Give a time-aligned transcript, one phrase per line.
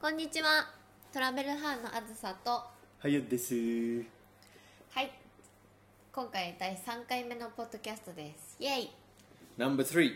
[0.00, 0.64] こんにちは
[1.12, 3.52] トラベルハーのあずさとはやです
[4.90, 5.10] はい
[6.12, 8.90] 今回第3回目のポッドキャストですイェイ
[9.58, 10.12] Number three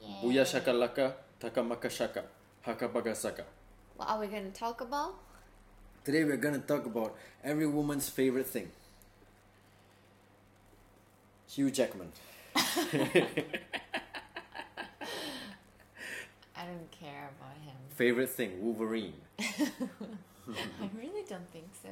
[0.00, 2.24] イェイ Buya takamaka shaka
[2.64, 3.44] hakabaga saka
[3.98, 5.12] What are we going to talk about?
[6.02, 7.14] Today we're gonna talk about
[7.44, 8.70] every woman's favorite thing
[11.46, 12.08] Hugh Jackman
[16.69, 21.89] don't care about him Favorite thing Wolverine I really don't think so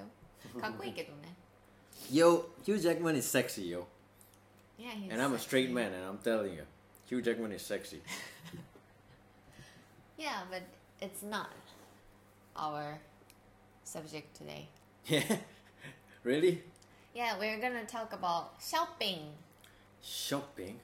[0.59, 1.34] か っこいいけどね
[2.12, 3.88] Yo Hugh Jackman is sexy yo
[4.77, 5.73] Yeah, he's And I'm a straight sexy.
[5.73, 6.63] man and I'm telling you
[7.08, 8.02] Hugh Jackman is sexy
[10.17, 10.62] Yeah, but
[11.02, 11.49] it's not
[12.55, 12.99] our
[13.84, 14.67] subject today
[15.08, 15.38] Yeah
[16.23, 16.63] Really?
[17.13, 19.31] Yeah, we're gonna talk about shopping
[20.02, 20.76] Shopping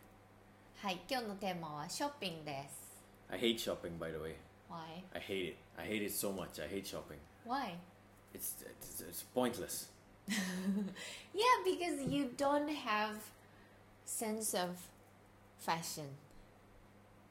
[0.82, 2.83] はい、今日のテーマはショッピングです
[3.34, 4.36] I hate shopping by the way
[4.68, 5.04] Why?
[5.16, 7.74] I hate it I hate it so much I hate shopping Why?
[8.34, 9.88] It's, it's, it's pointless
[11.34, 13.16] Yeah, because you don't have
[14.06, 14.78] sense of
[15.58, 16.06] fashion.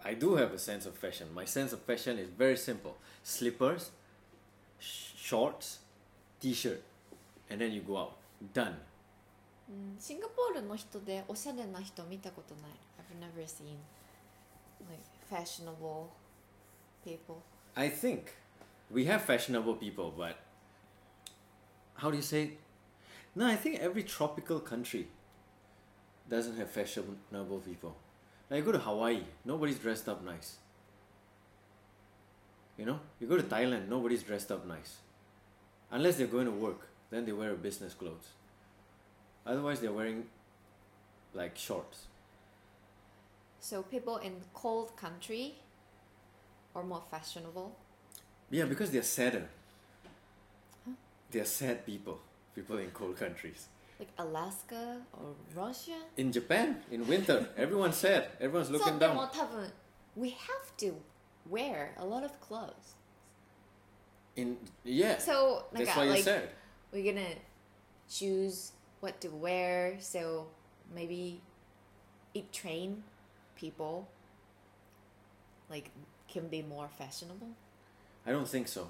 [0.05, 1.29] I do have a sense of fashion.
[1.35, 3.91] My sense of fashion is very simple slippers,
[4.79, 5.79] sh- shorts,
[6.41, 6.83] t shirt,
[7.51, 8.13] and then you go out.
[8.55, 8.77] Done.
[9.69, 12.73] うんシンガポールの人でおしゃれな人見たことない。
[12.99, 13.77] I've never seen
[14.89, 16.12] like fashionable
[17.04, 17.44] people.
[17.76, 18.36] I think
[18.92, 20.38] we have fashionable people, but
[21.96, 22.60] how do you say it?
[23.36, 25.08] No, I think every tropical country
[26.30, 27.96] doesn't have fashionable people.
[28.50, 30.58] Like you go to Hawaii, nobody's dressed up nice.
[32.78, 34.98] You know, you go to Thailand, nobody's dressed up nice.
[35.92, 38.30] Unless they're going to work, then they wear business clothes.
[39.46, 40.26] Otherwise, they're wearing
[41.34, 42.08] like shorts.
[43.64, 45.56] So people in cold country
[46.76, 47.74] are more fashionable.
[48.50, 49.48] Yeah, because they're sadder.
[50.86, 50.92] Huh?
[51.32, 52.20] They're sad people.
[52.54, 53.70] People in cold countries.
[54.00, 55.96] Like Alaska or Russia.
[56.18, 58.28] In Japan, in winter, everyone's sad.
[58.42, 59.30] Everyone's looking so down.
[60.18, 60.98] We have to
[61.50, 62.96] wear a lot of clothes.
[64.36, 65.20] In yeah.
[65.20, 66.50] So that's uh, why you like, said
[66.92, 67.36] we're gonna
[68.10, 69.96] choose what to wear.
[70.02, 70.48] So
[70.94, 71.40] maybe
[72.34, 73.04] it train
[73.57, 74.07] people
[75.71, 75.91] like
[76.33, 77.49] can be more fashionable
[78.27, 78.89] I don't think so.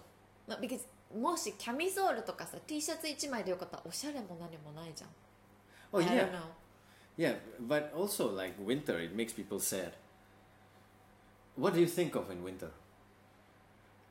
[0.48, 0.80] no, because
[1.14, 5.10] もしキャミソールとかさ T シャツ1枚でよかったらおしゃれも何もないじゃん
[5.90, 6.38] Oh I yeah, don't know
[7.18, 7.34] yeah.
[7.60, 9.92] But also like winter, it makes people sad.
[11.56, 12.70] What do you think of in winter?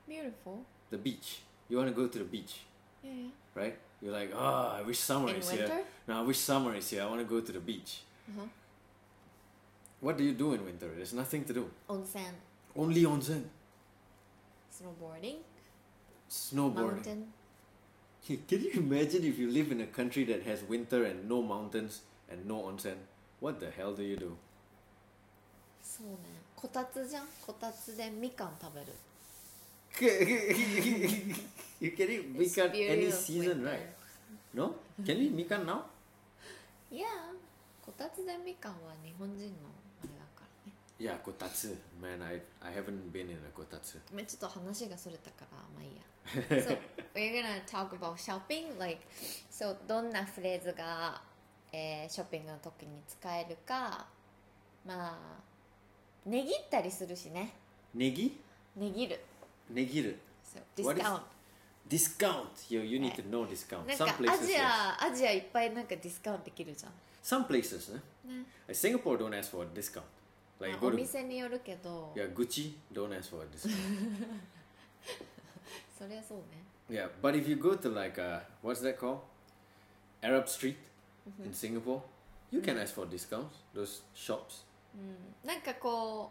[0.08, 0.60] beautiful
[0.90, 1.42] The beach.
[1.70, 2.62] You want to go to the beach,
[3.04, 3.30] yeah, yeah.
[3.54, 3.78] right?
[4.02, 5.62] You're like, oh, I wish summer in is here.
[5.62, 7.04] winter No, I wish summer is here.
[7.04, 8.04] I want to go to the beach.
[8.30, 8.46] uh-huh.
[10.02, 10.88] What do you do in winter?
[10.96, 11.70] There's nothing to do.
[11.88, 12.34] 温泉
[12.76, 13.44] Only onsen,
[14.72, 15.38] snowboarding
[16.30, 17.04] snowboarding.
[17.04, 17.34] mountain
[18.28, 22.02] Can you imagine if you live in a country that has winter and no mountains
[22.30, 22.98] and no onsen?
[23.40, 24.36] What the hell do you do?
[25.82, 26.18] そうね
[26.56, 28.88] こたつじゃんこたつでみかん食べる
[31.80, 33.88] you can eat mikan any season, right?
[34.54, 34.76] No?
[35.06, 35.86] Can we eat mikan now?
[36.92, 37.08] いや
[37.82, 39.70] こたつでみかんは日本人の
[41.03, 41.77] いや、こたつ。
[42.01, 43.95] Man, I, I haven't been in a こたつ。
[43.95, 46.03] ちょっと話がそれたから、まあいいや。
[49.51, 51.21] so, どんなフレーズが、
[51.73, 54.07] えー、ショッピングの時に使えるか、
[54.87, 55.19] ま
[56.25, 57.53] あ、ねぎったりするしね。
[57.93, 58.39] ねぎ
[58.77, 59.19] ねぎる。
[59.71, 60.21] ねぎる。
[60.77, 61.23] ディスカウント。
[61.89, 63.91] ディスカウント You need to know discount.
[63.91, 66.93] アジア、アジアいっぱいなんかディスカウントできるじゃん。
[67.25, 68.01] Some places。
[68.69, 70.03] Singapore don't ask for a discount.
[70.81, 72.13] お店によるけど。
[72.17, 73.69] いや、グチ、ドーナツフォーです。
[75.99, 76.45] そりゃそうね。
[76.91, 79.19] いや、but if you go to like a, what's that called?
[80.21, 80.77] Arab Street
[81.45, 82.01] in Singapore,
[82.51, 84.65] you can ask for discounts, those shops.
[84.95, 85.49] うん。
[85.49, 86.31] なんかこ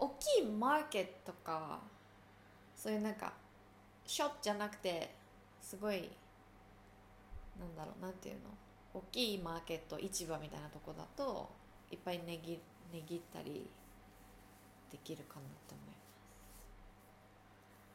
[0.00, 1.80] う、大きいマーケットか、
[2.74, 3.32] そういうなんか、
[4.06, 5.14] ショップじゃなくて、
[5.60, 6.08] すごい、
[7.58, 8.40] なんだろう、なんていうの？
[8.94, 11.50] 大きいマーケット、市場みたいなとこだと、
[11.90, 12.67] いっぱい値切って。
[12.92, 13.68] 値切ったり
[14.90, 15.92] できるかなと思いま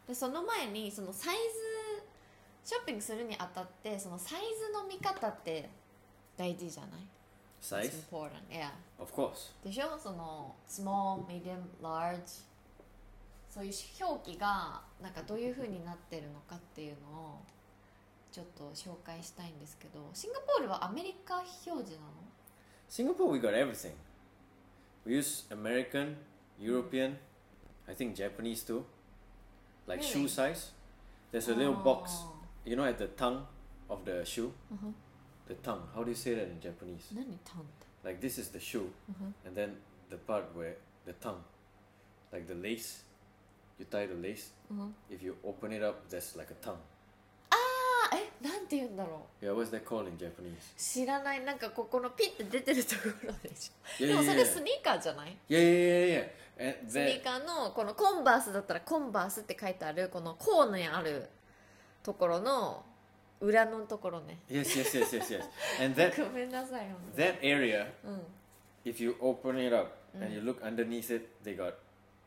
[0.05, 2.03] すでその前にそのサイズ
[2.65, 5.69] ショッピングするにあたってそのサイズの見方って
[6.37, 6.91] 大事じゃない
[7.61, 8.71] ？Size, It's important, yeah.
[8.99, 9.51] of course.
[9.63, 9.97] でしょ？
[9.97, 12.43] その small, medium, large
[13.49, 13.73] そういう
[14.05, 17.39] 表記がなんかどういう風になってるのかっていうのを
[18.31, 22.13] ちょっと紹介したいんですけどシンガポールはアメリカ表示なの
[22.89, 23.93] ？Singapore, we got everything.
[25.05, 26.15] we use American,
[26.59, 27.17] European,
[27.87, 28.85] I think Japanese too.
[29.87, 30.11] Like really?
[30.11, 30.71] shoe size.
[31.31, 31.57] There's a oh.
[31.57, 32.23] little box,
[32.65, 33.45] you know, at the tongue
[33.89, 34.53] of the shoe.
[34.71, 34.91] Uh-huh.
[35.47, 35.83] The tongue.
[35.93, 37.07] How do you say that in Japanese?
[38.03, 39.31] Like this is the shoe, uh-huh.
[39.45, 39.75] and then
[40.09, 40.75] the part where
[41.05, 41.43] the tongue,
[42.31, 43.03] like the lace,
[43.79, 44.49] you tie the lace.
[44.71, 44.87] Uh-huh.
[45.09, 46.79] If you open it up, there's like a tongue.
[47.51, 48.27] Ah, eh,
[48.63, 50.55] なんて言うんだろう Yeah, what's that called in Japanese?
[50.77, 54.35] 知らないなんかここのピッて出てるところでしょ Yeah, でも yeah, そ yeah.
[54.37, 56.29] れスニーカーじゃない Yeah, yeah, yeah,
[56.59, 56.73] yeah.
[56.81, 61.27] And スニ that, ーカーのこのコンバースだったらコンバースって書いてあるこのコーンにある
[62.03, 62.85] ところの
[63.41, 65.39] 裏のところね yes, yes, yes, yes,
[65.79, 65.83] yes.
[65.85, 68.21] And that ごめんなさい本当に that area, うん
[68.85, 71.73] if you open it up and you look underneath it, they got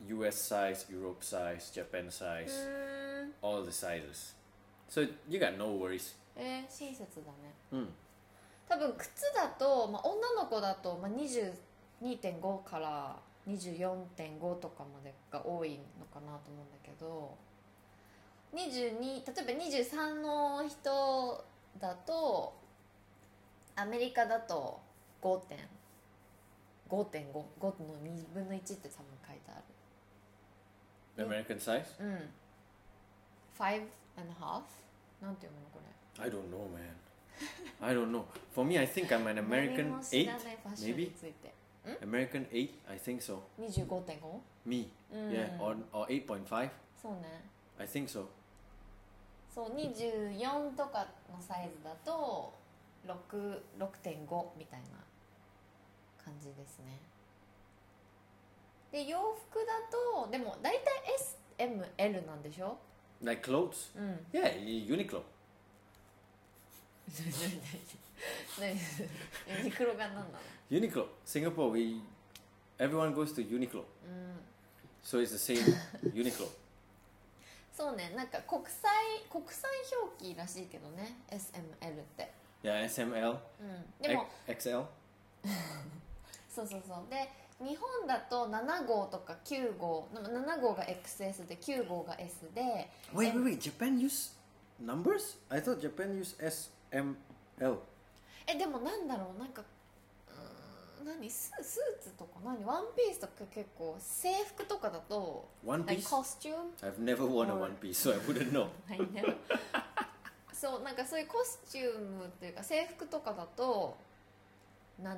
[0.09, 0.37] U.S.
[0.37, 4.35] size, Europe size, Japan う size, ーん all the sizes.
[4.91, 6.15] So you got no worries.
[6.37, 7.55] えー、親切だね。
[7.73, 7.89] Mm.
[8.69, 13.17] 多分靴だと、まあ、女の子だと、まあ、22.5から
[13.49, 17.37] 24.5とかまでが多いのかなと思うんだけど
[18.53, 19.63] 22例えば
[19.93, 21.45] 23の人
[21.79, 22.55] だと
[23.77, 24.81] アメリカだと
[25.23, 25.39] 5.5.5
[26.91, 27.73] 5.5の
[28.03, 29.61] 2分の1って多分書いてあ
[31.19, 31.81] American size?
[31.81, 32.15] るうん。
[33.59, 33.75] 5
[34.19, 34.63] and a half?
[35.23, 35.59] なんていうの
[36.19, 36.97] I don't know, man.
[37.83, 38.25] I don't know.
[38.55, 40.27] For me, I think I'm an 何 American も知 eight.
[40.29, 41.53] らないファッションについて
[42.03, 43.39] American eight, I think so.
[43.61, 46.71] 25.5 Me, うん yeah, or or eight point five.
[47.01, 47.45] そうね
[47.79, 48.25] I think so.
[49.55, 52.53] そう24とかのサイズだと
[53.07, 54.87] 6 6.5みたいな
[56.23, 56.99] 感じですね
[58.93, 59.19] で洋
[59.51, 59.73] 服だ
[60.25, 61.67] とでも大体
[61.99, 62.77] SML なんでしょ
[63.23, 63.97] Like clothes.
[63.97, 64.53] うん Yeah,
[64.87, 65.23] Uniqlo.
[68.61, 68.71] 何
[69.59, 70.27] ユニクロが何なの
[70.71, 71.07] Uniqlo.
[71.25, 72.01] Singapore, we
[72.79, 73.79] everyone goes to Uniqlo.
[73.81, 73.85] うん
[75.05, 75.63] So it's the same
[76.15, 76.49] Uniqlo.
[77.77, 78.91] そうねなんか国際
[79.31, 79.71] 国際
[80.03, 82.33] 表記らしいけどね SML って
[82.63, 83.39] Yeah, SML, うん
[84.03, 84.85] でも X- XL.
[86.49, 87.29] そうそうそうで
[87.61, 93.59] 日本だと7号とか9号7号が XS で9号が S で Wait, wait, wait.
[93.61, 94.33] Japan use
[94.85, 95.37] numbers?
[95.51, 96.71] I thought Japan use S
[98.47, 99.63] えでもなんだろうなんか
[101.01, 101.29] うん何？
[101.31, 102.41] す,スーツとか？
[102.45, 102.65] 何？
[102.65, 108.69] ワンピースとか結構制服とかだとワンピースコスチューム I've never worn a one piece so I wouldn't know.
[110.53, 113.97] そうなんかそういうコスチュームというか制服とかだと
[115.03, 115.13] 77911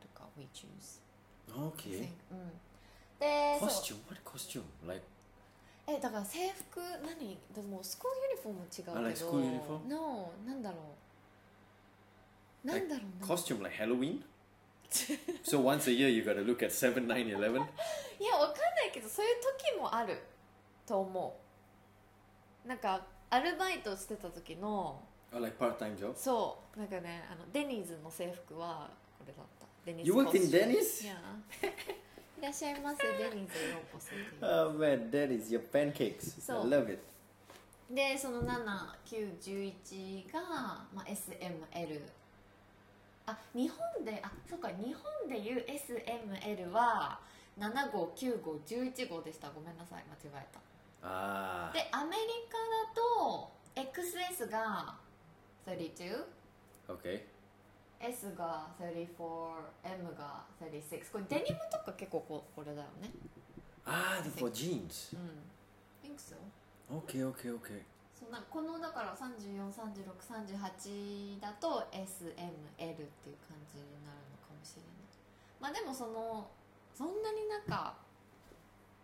[0.00, 1.00] とか we choose
[1.54, 2.50] okay、うん、
[3.20, 5.04] でコスチューム what costume like
[5.86, 7.38] えだから制服何？
[7.54, 9.88] でもスクールユニフォーム違うけどあ like school uniform?
[9.88, 10.76] No なんだろ
[12.64, 14.22] うなんだろうな costume like Halloween?
[15.42, 17.36] so once a year you gotta look at 7, 9, 11?
[18.20, 19.34] いやわかんないけどそういう
[19.74, 20.18] 時もある
[20.86, 21.36] と思
[22.64, 23.00] うなんか
[23.30, 25.00] アルバイトしてた時の
[25.32, 26.12] Or like part-time job?
[26.14, 31.04] そうなんかねあのデニーズの制服はこれだったデニーズ You worked in コスチューム Denny's?
[31.04, 31.14] いや
[32.42, 34.10] いらっしゃいませデニーズへようこそ
[34.44, 36.40] Oh man, that is your pancakes.
[36.40, 36.98] So- I love it.
[37.88, 40.40] でその7911が、
[40.92, 42.00] まあ、SML
[43.26, 47.20] あ日本であそうか日本でいう SML は
[47.58, 50.60] 7号9号11号でしたごめんなさい間違えた
[51.04, 51.72] Ah.
[51.72, 54.94] でアメリカだと XS が
[55.66, 56.24] 32S
[56.88, 57.20] Okay.
[58.02, 59.06] S が34
[59.84, 63.10] M が36これデニムとか結構こ,これだよね。
[63.84, 65.16] ああでもジーンズ。
[65.16, 65.30] うん。
[66.02, 67.82] ThinkSoOKOKOK
[68.50, 72.04] このだから343638だと SML っていう
[73.46, 74.90] 感じになるのかもしれない。
[75.60, 76.48] まあでもその
[76.94, 77.94] そんなになんか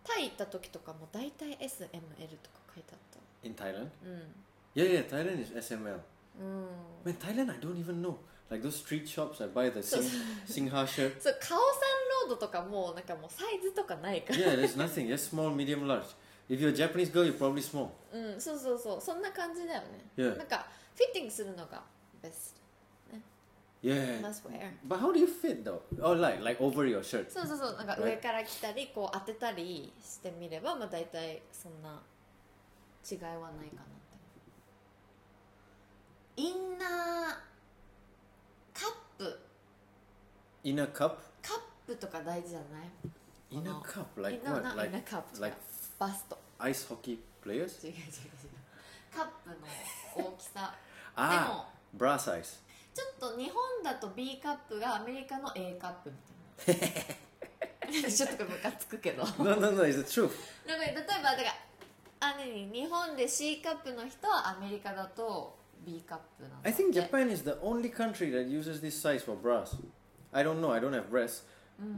[0.02, 3.18] タイ行った時とかも大体 SML とか書いてあった。
[3.42, 3.90] In Thailand?
[4.04, 4.34] うん。
[4.74, 6.00] いやいやタイランド is SML
[6.40, 6.66] うん。
[7.04, 8.16] Man, Thailand I don't even know.
[8.50, 10.02] Like those street shops, I buy the Sing,
[10.46, 11.20] Singha shirt.
[11.20, 11.58] そうカオさん
[12.22, 15.06] ロードとかもうなんかもうサイズとかないから Yeah, there's nothing.
[15.08, 16.04] Just small, medium, large.
[16.48, 17.90] If you're a Japanese girl, you're probably small.
[18.12, 19.86] うんそうそうそうそんな感じだよね
[20.16, 20.36] Yeah.
[20.38, 21.82] なんかフィッティングするのが
[22.22, 22.54] ベス
[23.82, 24.20] Yeah.
[24.22, 25.80] ト must wear But how do you fit though?
[26.02, 27.30] Oh, like like over your shirt.
[27.30, 32.00] そうそうそうなんか.上から着たりこう当てたりしてみればまあ大体そんな
[33.08, 33.84] 違いはないかなっ
[36.34, 36.88] てインナー
[39.18, 39.38] プ
[40.64, 41.16] In a cup?
[41.42, 42.88] カップとか大事じゃない
[43.50, 43.80] ？In a Oh.
[43.82, 44.20] cup?
[44.22, 44.76] Like インナー what?
[44.76, 45.56] なイン Like ナーカップ like
[45.98, 47.86] バスト ice hockey players?
[47.86, 48.12] 違う違う違う
[49.14, 49.50] カップ
[50.20, 50.74] の大きさ
[51.16, 52.60] で Ah, も bra size.
[52.94, 56.10] ちょっと日本だと B カップがアメリカの A カップ
[56.66, 56.90] みたい
[58.02, 59.82] な ちょっとこれムカつくけど No, no, no.
[59.84, 60.30] It's the truth.
[60.66, 61.50] なんか例えばだから
[62.20, 68.99] あ何日本で C カップの人はアメリカだと B カップなんだ I って think Japan is the only country that uses this
[68.99, 69.75] size for bras.
[70.31, 70.71] I don't know.
[70.71, 71.43] I don't have breasts,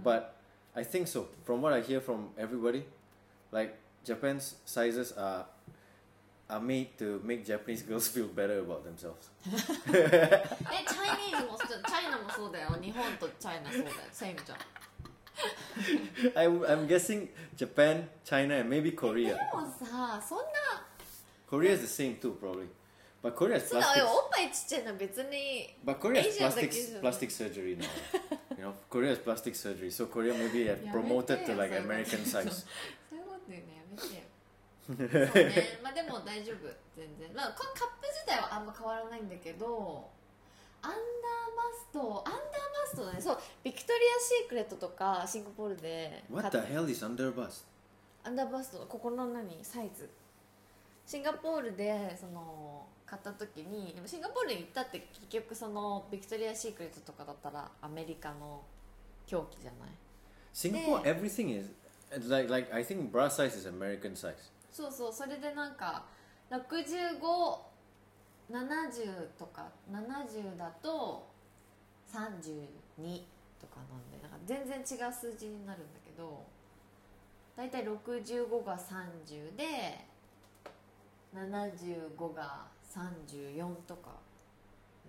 [0.04, 0.36] but
[0.76, 1.28] I think so.
[1.46, 2.84] From what I hear from everybody,
[3.52, 5.46] like Japan's sizes are
[6.50, 9.30] are made to make Japanese girls feel better about themselves.
[9.46, 14.58] えチャイニーズもそうチャイナもそうだよ日本とチャイナそうだよセイムちゃん
[16.36, 19.36] I'm I'm guessing Japan, China, and maybe で Korea.
[19.54, 20.44] もさそんな
[21.50, 22.68] Korea is the same too, probably.
[23.23, 24.07] But こスティ。
[24.07, 25.75] おっぱいちっちゃいの別に。
[25.85, 27.85] But これはプラスティック、プラスティックサージュリーの。
[28.59, 29.91] You know, これはプラスティックサジュリー。
[29.91, 32.49] So これは maybe a promoted to like American size.
[33.11, 34.31] そういうことよね、やめてよ。
[35.83, 40.09] まあでも大丈夫全然まあこのカップ自体はあんま変わらないんだけど
[40.83, 42.49] アンダーバストアンダーバ
[42.93, 47.65] ストだねそうビクトリアシークレットとかシンガポールで What the hell is underbust?
[48.25, 49.65] アンダーバストここの何？
[49.65, 50.11] サイズ
[51.07, 58.63] シンガポールでその買った時にでもシンガポールに行ったって結局そのビクトリアシークレットとかだったらアメリカの
[59.27, 59.89] 規格じゃない
[60.55, 61.21] ？Singapore, Yeah.
[61.21, 61.69] everything is
[62.29, 64.35] like like I think bra size is American size.
[64.71, 66.05] そうそうそれでなんか
[66.51, 67.59] 6570
[69.39, 71.29] とか70だと
[72.13, 73.23] 32
[73.61, 76.45] とかなんでなんか全然違う数字になるんだけど
[77.57, 80.07] 大体65が30で
[81.35, 84.11] 75が34とか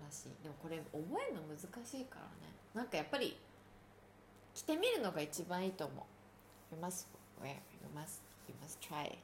[0.02, 3.36] らしいでもこれ覚えるの難しいからねなんかやっぱり
[4.54, 7.06] 着てみるのが一番いいと思う You must
[7.42, 9.16] wear you must you must try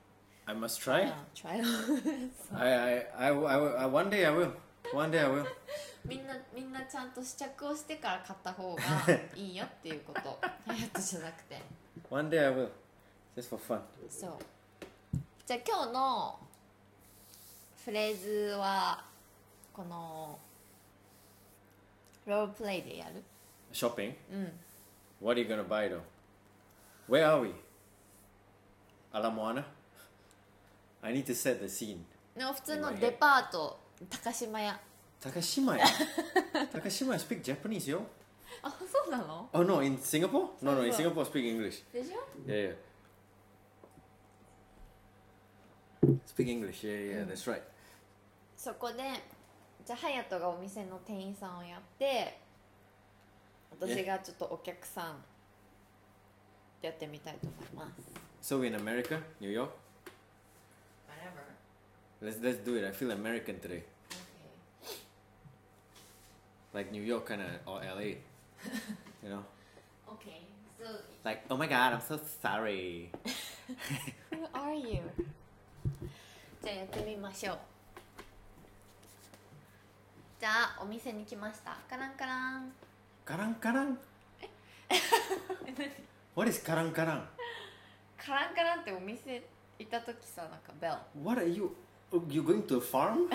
[0.46, 1.04] I must try.
[1.04, 2.30] Uh, try on.
[2.56, 4.50] I, I, I, I, I, one day I will.
[4.94, 5.44] One day I will.
[6.06, 8.82] みんなみんなちゃんと試着をしてから買った方が
[9.36, 10.20] いいよっていうこと
[10.66, 11.60] ハヤトじゃなくて
[12.08, 12.70] One day I will.
[13.36, 13.80] Just for fun.
[14.08, 14.30] そう
[15.44, 16.38] じゃあ今日の
[17.84, 18.20] フレー
[18.50, 19.02] ズは
[19.72, 20.38] この
[22.26, 23.22] ロールプレイでやる
[23.72, 24.14] Shopping.
[24.32, 24.52] うん
[25.20, 26.00] What are you gonna buy though?
[27.08, 27.52] Where are we?
[29.12, 29.64] A la Moana?
[31.02, 31.98] I need to set the scene.
[32.36, 33.78] でも普通のデパート
[34.10, 34.78] 高島屋
[35.20, 35.76] Takashima.
[36.72, 38.00] Takashima speak Japanese, yo.
[38.62, 40.48] あそうなの Oh no, in Singapore?
[40.62, 41.24] No, no, in Singapore.
[41.24, 41.82] Singapore speak English.
[41.92, 42.74] でしょ Yeah, yeah.
[46.25, 47.61] Speak English, yeah, yeah, yeah, that's right.
[48.57, 49.03] そこで
[49.85, 52.37] じゃあハヤトがお店の店員さんをやって
[53.71, 55.15] 私がちょっとお客さん
[56.81, 57.91] やってみたいと思いま
[58.41, 59.71] す So we're in America, New York.
[61.07, 61.43] Whatever
[62.21, 62.85] Let's let's do it.
[62.85, 64.95] I feel American today, Okay
[66.73, 68.01] like New York kind of or LA.
[69.23, 69.43] you know,
[70.11, 70.41] Okay
[70.81, 70.89] So
[71.25, 73.11] like oh my god, I'm so sorry.
[74.31, 75.01] who are you?
[76.68, 77.58] ゃあやってみましょう。
[80.40, 81.76] じゃあお店に来ました。
[81.88, 82.72] カランカラン。
[83.24, 83.98] カランカラン？
[84.40, 84.48] え？
[86.34, 87.28] What is カランカラン。
[88.16, 89.42] カランカランってお店
[89.78, 90.94] 行った時さなんかベル
[91.24, 91.74] What are you
[92.30, 93.28] You going to a farm?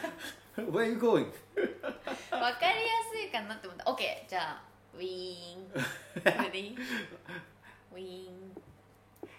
[0.56, 1.26] Where are you going?
[2.32, 3.84] わかりやすいかなって思った。
[3.84, 4.62] OK じゃあ
[4.94, 5.70] ウィーン。
[6.24, 6.76] Ready?
[7.92, 8.56] ウィーン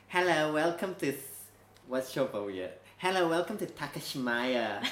[0.10, 1.15] Hello, welcome to
[1.88, 2.81] what shop are we at?
[3.01, 4.86] Hello, welcome to Takashimaya.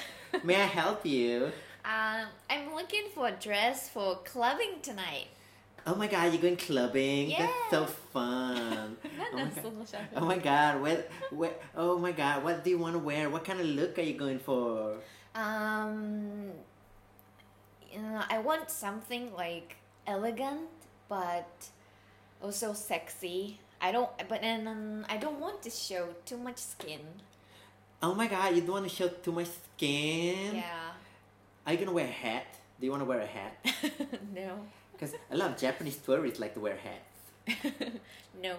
[0.44, 1.52] May I help you?
[1.86, 5.28] Um, I'm looking for a dress for clubbing tonight.
[5.88, 7.30] Oh my god, you're going clubbing?
[7.30, 7.48] Yeah.
[7.48, 8.98] That's so fun.
[9.34, 10.08] oh, my god.
[10.16, 13.30] oh my god, what, what, oh my god, what do you want to wear?
[13.30, 14.96] What kind of look are you going for?
[15.34, 16.52] Um,
[17.92, 20.68] you know, I want something like elegant,
[21.08, 21.70] but
[22.42, 23.60] also sexy.
[23.82, 27.02] I don't, but then um, I don't want to show too much skin.
[28.02, 30.56] Oh my god, you don't want to show too much skin?
[30.56, 30.92] Yeah.
[31.66, 32.48] Are you gonna wear a hat?
[32.80, 33.60] Do you want to wear a hat?
[34.34, 34.60] no.
[34.94, 37.62] Because a lot of Japanese tourists like to wear hats.
[38.42, 38.56] No.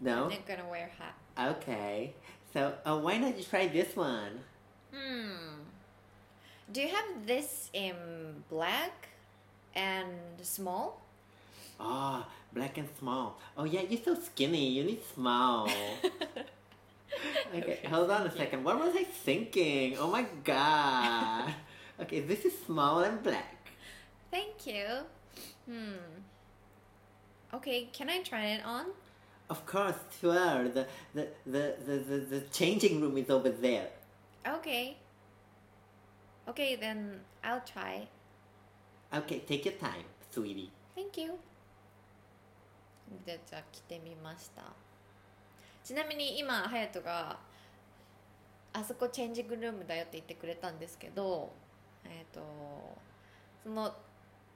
[0.00, 0.24] No?
[0.24, 1.56] I'm not gonna wear a hat.
[1.56, 2.14] Okay.
[2.52, 4.38] So, uh, why not you try this one?
[4.94, 5.66] Hmm.
[6.72, 7.94] Do you have this in
[8.48, 9.08] black
[9.74, 11.02] and small?
[11.80, 13.38] Ah, black and small.
[13.56, 14.68] Oh yeah, you're so skinny.
[14.70, 15.68] You need small.
[17.55, 18.63] okay, hold on a second.
[18.63, 19.97] What was I thinking?
[19.97, 21.53] Oh my god.
[21.99, 23.67] Okay, this is small and black.
[24.31, 24.85] Thank you.
[25.69, 26.19] Hmm.
[27.53, 28.87] Okay, can I try it on?
[29.49, 30.69] Of course, sure.
[30.69, 33.89] The the, the, the, the, the changing room is over there.
[34.47, 34.97] Okay.
[36.47, 38.07] Okay, then I'll try.
[39.13, 40.71] Okay, take your time, sweetie.
[40.95, 41.37] Thank you.
[43.25, 44.63] でじゃあ着てみました
[45.88, 47.38] ちなみに今隼人が
[48.74, 51.50] あそこチェンジングルームだよって言ってくれたんですけど
[52.04, 52.42] えっ、と
[53.64, 53.94] その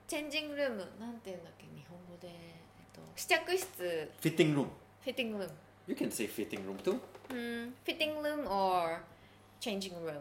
[0.06, 2.34] チェンジングルームなんていうんだっけ日本語で、え
[2.82, 4.64] っと試着室 Fitting room.
[4.64, 5.54] フィッティングルーム
[5.86, 6.90] You can say fitting room too.
[6.90, 8.98] うんフィッティングルーム or
[9.58, 10.20] changing room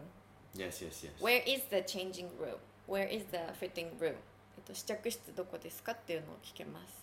[0.56, 1.10] Yes, yes, yes.
[1.20, 2.56] Where is the changing room?
[2.88, 4.14] Where is the fitting room?
[4.56, 7.02] えっと試着室どこですかっていうのを聞けます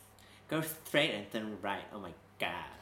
[0.49, 1.83] Go straight and turn right.
[1.93, 2.79] Oh my god.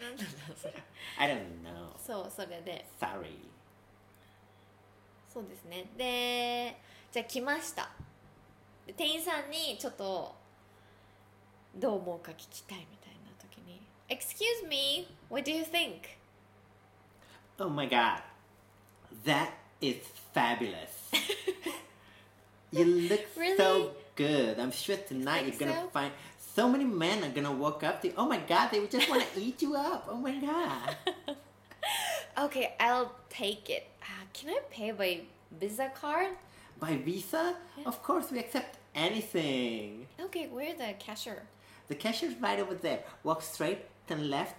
[0.00, 0.74] なんだろうそれ
[1.18, 1.96] I don't know.
[1.98, 3.38] そうそれで Sorry.
[5.32, 6.76] そうですねで
[7.12, 7.90] じゃあ来ました
[8.86, 10.34] で店員さんにちょっと
[11.74, 16.00] どう思うか聞きたいみたいな時に「Excuse me, what do you think?」
[17.58, 18.22] Oh my god.
[19.24, 19.50] That
[19.80, 19.96] is
[20.34, 21.10] fabulous.
[22.70, 23.90] you look so Really?
[24.14, 24.58] good.
[24.60, 25.88] I'm sure tonight you're gonna so?
[25.88, 26.12] find
[26.56, 28.14] so many men are gonna walk up to you.
[28.16, 30.08] Oh my god, they just wanna eat you up.
[30.08, 30.96] Oh my god.
[32.38, 33.86] Okay, I'll take it.
[34.02, 35.20] Uh, can I pay by
[35.58, 36.32] Visa card?
[36.78, 37.56] By Visa?
[37.78, 37.84] Yeah.
[37.86, 40.06] Of course, we accept anything.
[40.20, 41.44] Okay, where's the cashier?
[41.88, 43.00] The cashier's right over there.
[43.24, 44.54] Walk straight, turn left,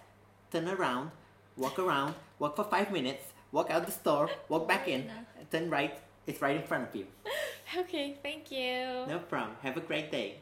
[0.51, 1.11] turn around,
[1.55, 5.11] walk around, walk for five minutes, walk out the store, walk back in,
[5.51, 5.93] turn right.
[6.25, 7.05] It's right in front of you.
[7.77, 9.05] Okay, thank you.
[9.13, 9.57] No problem.
[9.61, 10.39] Have a great day.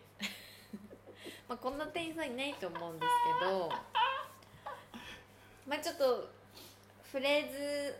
[1.48, 3.70] まあ、こんな店員さんいないと思うんですけど
[5.68, 6.30] まあちょっと
[7.12, 7.96] フレーズ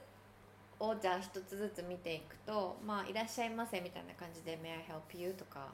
[0.80, 5.68] をじゃあ一つずつ見ていくと「まあ、いらっしゃいませ」みたいな感じで「May I help you?」とか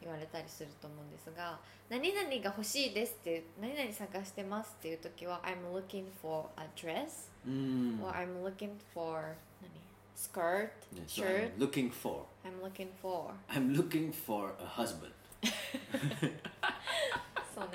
[0.00, 1.58] 言われたりすると思うんですが
[1.88, 8.02] 「何々が欲しいです」って「何々探してます」っていう時は「I'm looking for a dress」Mm.
[8.02, 9.70] or I'm looking for 何
[10.16, 12.24] skirt, Yeah, so shirt I'm looking for.
[12.44, 15.12] I'm looking for I'm looking for a husband.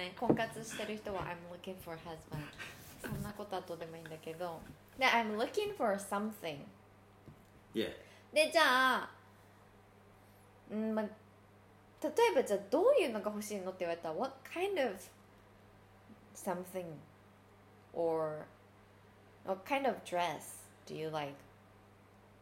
[0.01, 2.41] ね婚活してる人は I'm looking for a husband
[3.01, 4.59] そんなことはどうでもいいんだけど
[4.97, 6.57] で I'm looking for something
[7.73, 7.89] Yeah.
[8.33, 8.61] でじゃ
[9.03, 9.09] あ
[10.71, 11.05] うんまあ
[12.03, 14.97] 例えばじゃあどういうのが欲しいのって言われたら What kind of
[16.35, 16.85] something
[17.93, 18.45] or
[19.45, 21.33] what kind of dress do you like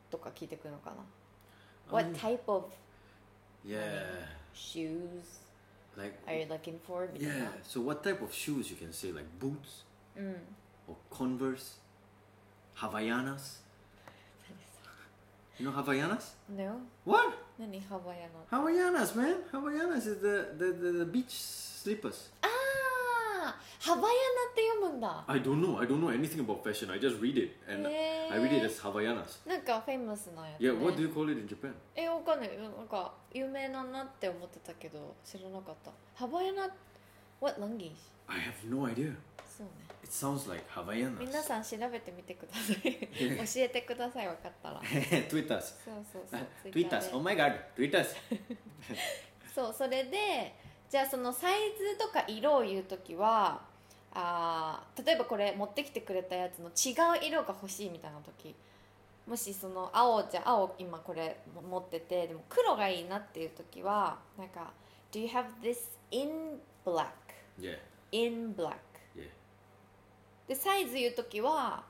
[0.10, 0.96] とか聞いてくるのかな
[1.92, 2.66] What Um, type of
[3.66, 4.26] Yeah.
[4.54, 5.42] shoes
[5.98, 7.10] Like are you looking for?
[7.18, 7.48] Yeah.
[7.64, 9.84] So what type of shoes you can say like boots
[10.18, 10.34] mm.
[10.88, 11.76] or Converse,
[12.78, 13.58] Havaianas.
[15.58, 16.30] You know Havaianas?
[16.48, 16.82] No.
[17.04, 17.38] What?
[17.58, 18.48] Nani Havaianas.
[18.50, 19.36] Havaianas, man.
[19.52, 22.30] Havaianas is the the, the, the beach slippers.
[22.44, 22.59] Ah.
[23.80, 24.14] ハワイアナっ
[24.56, 25.80] て読むんだ I don't know.
[25.80, 26.92] I don't know anything about fashion.
[26.92, 29.48] I just read it and へ I read it ー as Havaianas.
[29.48, 30.78] なんかフェイマスなやつ、Yeah.
[30.78, 31.74] ね、What do you call it in Japan?
[31.96, 36.70] えわかんないなんか有名なんなって思ってたけど知らなかったハワイアナ
[37.40, 37.94] What language?
[38.28, 39.16] I have no idea.
[39.58, 39.72] そうね
[40.04, 40.64] It sounds like.
[41.20, 45.76] 皆さん調べてみてください教えてください分かったら Tweet us.
[45.86, 47.10] そうそうそう Tweet us.
[47.14, 47.56] Oh my god.
[47.78, 48.16] Tweet us.
[49.56, 50.56] そうそれで
[50.90, 53.62] じゃあそのサイズとか色を言う時は
[54.14, 58.56] あー例えばこれ持ってきてくれたやつの違う色が欲しいみたいな時
[59.28, 61.38] もしその青じゃあ青今これ
[61.70, 64.74] 持っててでも黒がいいなっていう時はなんか
[65.12, 65.78] 「Do you have this
[66.10, 67.06] in black?」
[67.60, 67.78] Yeah.
[68.12, 68.76] in black
[69.16, 69.30] Yeah.
[70.48, 71.84] でサイズ言う時は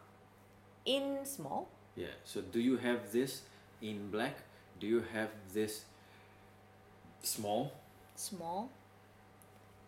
[0.83, 2.09] in small Yeah.
[2.25, 3.43] So do you have this
[3.81, 4.33] in black?
[4.79, 5.85] Do you have this
[7.23, 7.71] small?
[8.15, 8.67] small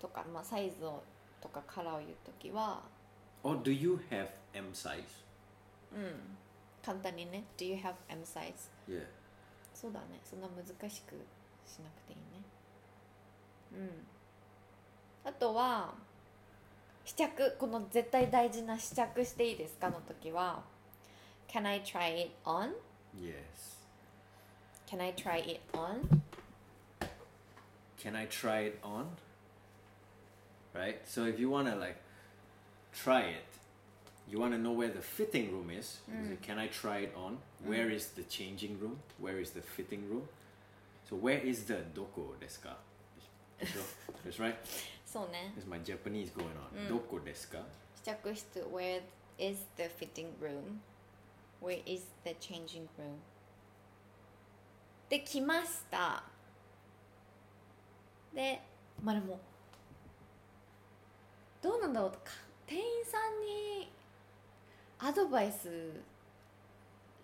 [0.02, 1.04] とか、まあ、サイズを
[1.40, 2.82] とかカラーを言う時は
[3.44, 5.04] Or do you have M size?
[5.94, 6.38] うん
[6.84, 8.54] 簡単にね Do you have M size?
[8.90, 9.06] Yeah.
[9.74, 12.44] そうだねそんな難しくしなくていいね
[13.74, 15.94] うんあとは
[17.06, 20.64] 試着この絶対大事な試着していいですかの時は
[21.48, 22.72] Can I try it on?
[23.16, 23.82] Yes.
[24.88, 26.22] Can I try it on?
[28.02, 29.06] Can I try it on?
[30.75, 31.01] Right?
[31.07, 31.97] So if you want to like
[32.93, 33.45] try it,
[34.29, 35.99] you want to know where the fitting room is.
[36.09, 37.39] You say, Can I try it on?
[37.65, 38.99] Where is the changing room?
[39.19, 40.29] Where is the fitting room?
[41.09, 42.77] So where is the doko desu ka?
[43.62, 43.81] So,
[44.25, 44.57] That's right.
[45.07, 46.71] そうね There's my Japanese going on.
[46.77, 46.89] Mm.
[46.91, 47.59] Doko desu ka?
[48.03, 49.01] 試着室 Where
[49.39, 50.81] is the fitting room?
[51.62, 53.17] Where is the changing room?
[55.09, 56.25] で来ました
[58.35, 58.61] で
[59.03, 59.39] まあでも
[61.62, 62.17] どうなんだろうか
[62.65, 63.91] 店員さんに
[65.00, 65.69] アドバイス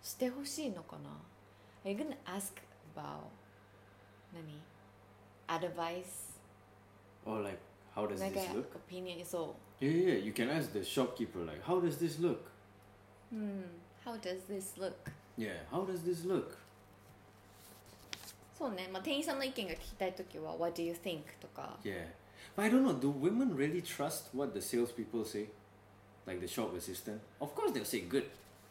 [0.04, 1.10] してほしいのかな
[1.86, 2.54] Are you gonna ask
[2.95, 3.30] about
[4.34, 4.62] 何
[5.47, 6.38] アドバイス
[7.26, 7.58] Or like,
[7.95, 8.76] how does なんか this look?
[8.76, 10.26] オピニオンそう Yeah, yeah, yeah.
[10.26, 12.38] You can ask the shopkeeper like, how does this look?
[13.32, 13.63] うん
[14.06, 14.93] How does this look?
[15.38, 16.56] Yeah, how does this look?
[18.58, 21.21] そうね、まあ、店員さんの意見が聞きたいときは What do you think?
[21.39, 22.08] とか Yeah.
[22.57, 25.47] But I don't know, do women really trust what the salespeople say?
[26.27, 27.21] Like the shop assistant?
[27.41, 28.25] Of course they'll say good.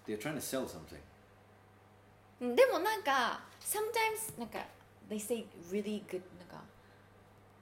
[0.05, 0.99] They're trying to sell something.
[2.41, 4.59] うんでもなんか sometimes なんか
[5.09, 6.63] they say really good なんか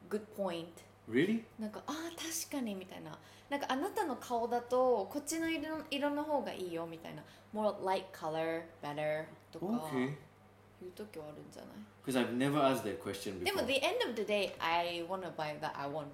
[0.09, 0.65] good point
[1.09, 1.43] Really?
[1.59, 3.17] なんかああ確かにみたいな
[3.49, 10.13] なんかあなたの顔だとこっちの色色の方がいいよみたいな more light color better とか Okay.
[10.81, 11.71] 言う時はあるんじゃない
[12.05, 13.61] Because I've never asked that question で before.
[13.61, 16.07] も the end of the day I wanna buy that I want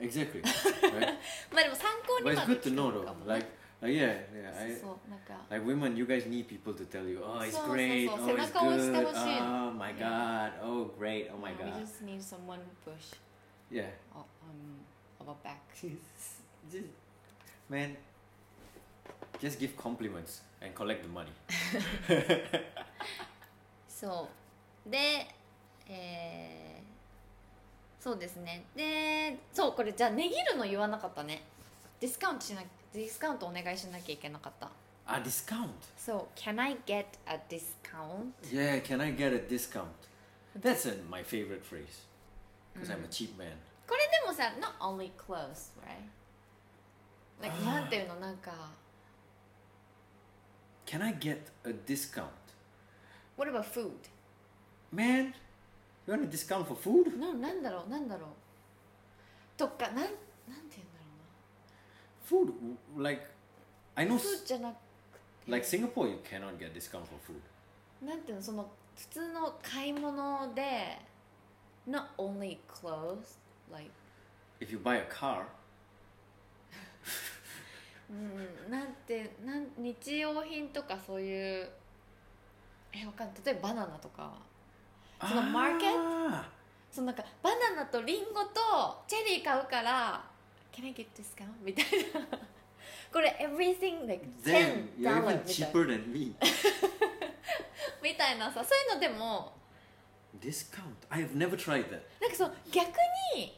[0.00, 0.40] Exactly.
[0.42, 1.18] right?
[1.52, 3.04] まあでも参考に But ま it's で good 聞 to く know の though.
[3.04, 3.46] かもね Like,
[3.82, 4.62] uh, yeah, yeah.
[4.62, 7.76] I, そうそうなんか like women, you guys need people to tell you, oh, it's そうそうそう。
[7.76, 9.68] great, oh, it's 背中を押してほ good, しいの。
[9.68, 9.98] oh my Yeah.
[9.98, 11.80] god, oh great, oh my we god.
[11.80, 13.14] just need someone push
[13.70, 13.86] Yeah.
[14.14, 16.84] on our back just,
[17.68, 17.96] man,
[19.40, 21.30] just give compliments and collect the money.
[23.95, 24.27] そ
[24.87, 25.25] うで
[25.87, 31.43] えー、そうですねでそうこれじゃあ値切るの言わなかったね
[32.01, 32.61] ディスカウントしな
[32.93, 34.69] ディスカウントお願いしなきゃいけなかった
[35.07, 35.69] A discount.
[35.95, 38.33] そう Can I get a discount?
[38.51, 39.85] Yeah, can I get a discount?
[40.59, 42.05] That's uh my favorite phrase.
[42.73, 43.47] Because I'm a cheap man.
[43.87, 46.09] これでもさ not only clothes right?
[47.41, 48.51] like なんていうのなんか
[50.85, 52.23] Can I get a discount?
[53.37, 53.91] What about food?
[54.93, 55.33] Man,
[56.07, 57.17] you want a discount for food?
[57.19, 58.29] ななんだろうなんだろう
[59.57, 60.99] とかなんなんていうんだ
[62.39, 62.45] ろ
[62.95, 63.21] Food, like,
[63.95, 64.75] I う know, な s- フードじゃなく
[65.45, 68.05] て like Singapore, you cannot get discount for food.
[68.05, 70.97] なんていうのその普通の買い物で
[71.87, 73.37] not only clothes
[73.71, 73.89] like
[74.61, 75.45] If you buy a car,
[78.09, 81.69] うんなんてなん日用品とかそういう
[82.95, 84.33] えわかんない例えばバナナとか
[85.21, 86.43] その market？Ah,
[86.91, 90.23] そのなんかバナナとリンゴとチェリー買うから
[90.71, 91.47] Can I get discount?
[91.63, 92.37] みたいな
[93.11, 96.35] これ everything like damn, 10 you're even みたいな cheaper than me.
[98.01, 99.53] みたいなさそういうのでも
[100.39, 100.81] Discount?
[101.09, 102.01] I have never tried that.
[102.21, 102.87] なんかそう逆
[103.35, 103.57] に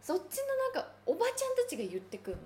[0.00, 2.42] そっちのなんかおばちゃんたちが言ってくるの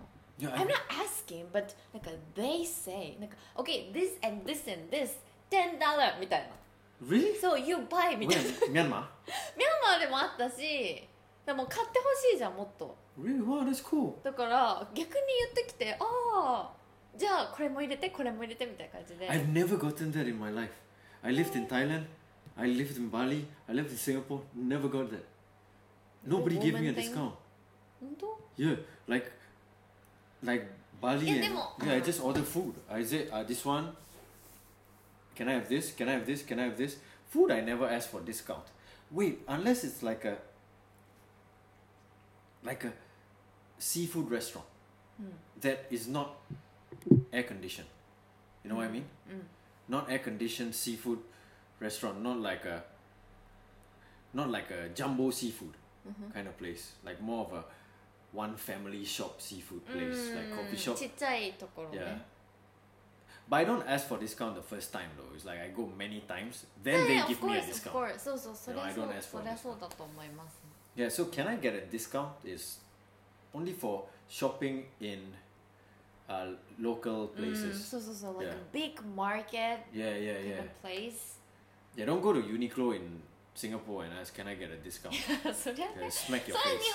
[0.51, 5.13] I'm not asking but なんか they say なんか OK this and this and this
[5.57, 7.39] $10 みたいな really?
[7.41, 8.67] そう you buy みたいな Where?
[8.71, 8.73] Myanmar?
[8.73, 11.07] ミャンマーでもあったし
[11.45, 13.45] でも買ってほしいじゃんもっと Really?
[13.45, 14.15] Wow, that's cool.
[14.25, 16.71] だから逆に言ってきてああ
[17.17, 20.71] じゃあこれも入れてこれも入れてみたいな感じで I've never gotten that in my life.
[21.23, 22.05] I lived in Thailand.
[22.57, 23.47] I lived in Bali.
[23.69, 24.41] I lived in Singapore.
[24.55, 25.23] Never got that.
[26.27, 27.05] Nobody gave me a woman thing?
[27.11, 27.33] discount.
[28.01, 29.31] 本当 Yeah, like,
[30.43, 30.67] like
[31.01, 31.95] Bali Yeah, and demo- yeah.
[31.97, 32.75] I just order food.
[32.91, 33.93] I say, uh, this one.
[35.35, 35.93] Can I have this?
[35.93, 36.43] Can I have this?
[36.43, 36.97] Can I have this?
[37.29, 38.65] Food, I never ask for discount.
[39.11, 40.37] Wait, unless it's like a
[42.63, 42.93] like a
[43.79, 44.67] seafood restaurant
[45.21, 45.33] mm.
[45.61, 46.37] that is not
[47.33, 47.89] air conditioned.
[48.63, 48.79] You know mm.
[48.79, 48.93] what I hmm.
[48.95, 49.05] mean?
[49.31, 49.41] Mm.
[49.89, 51.19] Not air conditioned seafood
[51.81, 52.23] restaurant.
[52.23, 52.85] Not like a
[54.33, 55.75] not like a jumbo seafood
[56.09, 56.31] mm-hmm.
[56.31, 56.93] kind of place.
[57.05, 57.65] Like more of a
[58.33, 60.97] one family shop seafood place, like coffee mm, shop.
[61.93, 62.15] Yeah
[63.49, 65.35] but I don't ask for discount the first time though.
[65.35, 68.21] It's like I go many times, then they give me a discount.
[68.21, 69.79] So, so, so, you know, I don't ask for discount.
[70.95, 72.33] Yeah, so can I get a discount?
[72.45, 72.79] Is
[73.55, 75.21] only for shopping in
[76.29, 76.47] uh,
[76.79, 77.81] local mm, places.
[77.81, 78.53] Mm, so, so, so, like yeah.
[78.53, 79.79] a big market.
[79.93, 80.63] Yeah, yeah, yeah.
[80.81, 81.35] place.
[81.97, 83.21] Yeah, don't go to Uniqlo in
[83.55, 85.15] Singapore and ask, can I get a discount?
[85.45, 86.95] yeah, smack your face.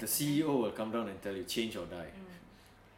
[0.00, 2.08] The CEO will come down and tell you, change or die.
[2.08, 2.34] Mm.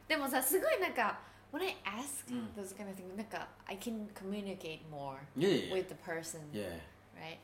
[0.07, 1.19] でもさすごいなんか
[1.53, 5.69] when I ask うん those kind of things なんか I can communicate more Yeah, yeah,
[5.69, 5.73] yeah.
[5.73, 6.79] with the person yeah.
[7.15, 7.37] right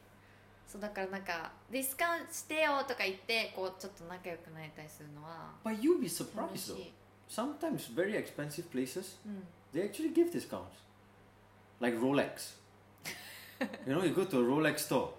[0.68, 6.78] そうだからなんかディスカウントしてよとか言ってこうちょっと仲良くなりたりするのは But you'll be 楽 surprised し though.
[6.78, 6.94] い、
[7.30, 9.44] Sometimes very expensive places, うん、
[9.74, 10.64] they actually give discounts.
[11.80, 12.58] Like Rolex.
[13.88, 15.10] you know, you go to a Rolex store,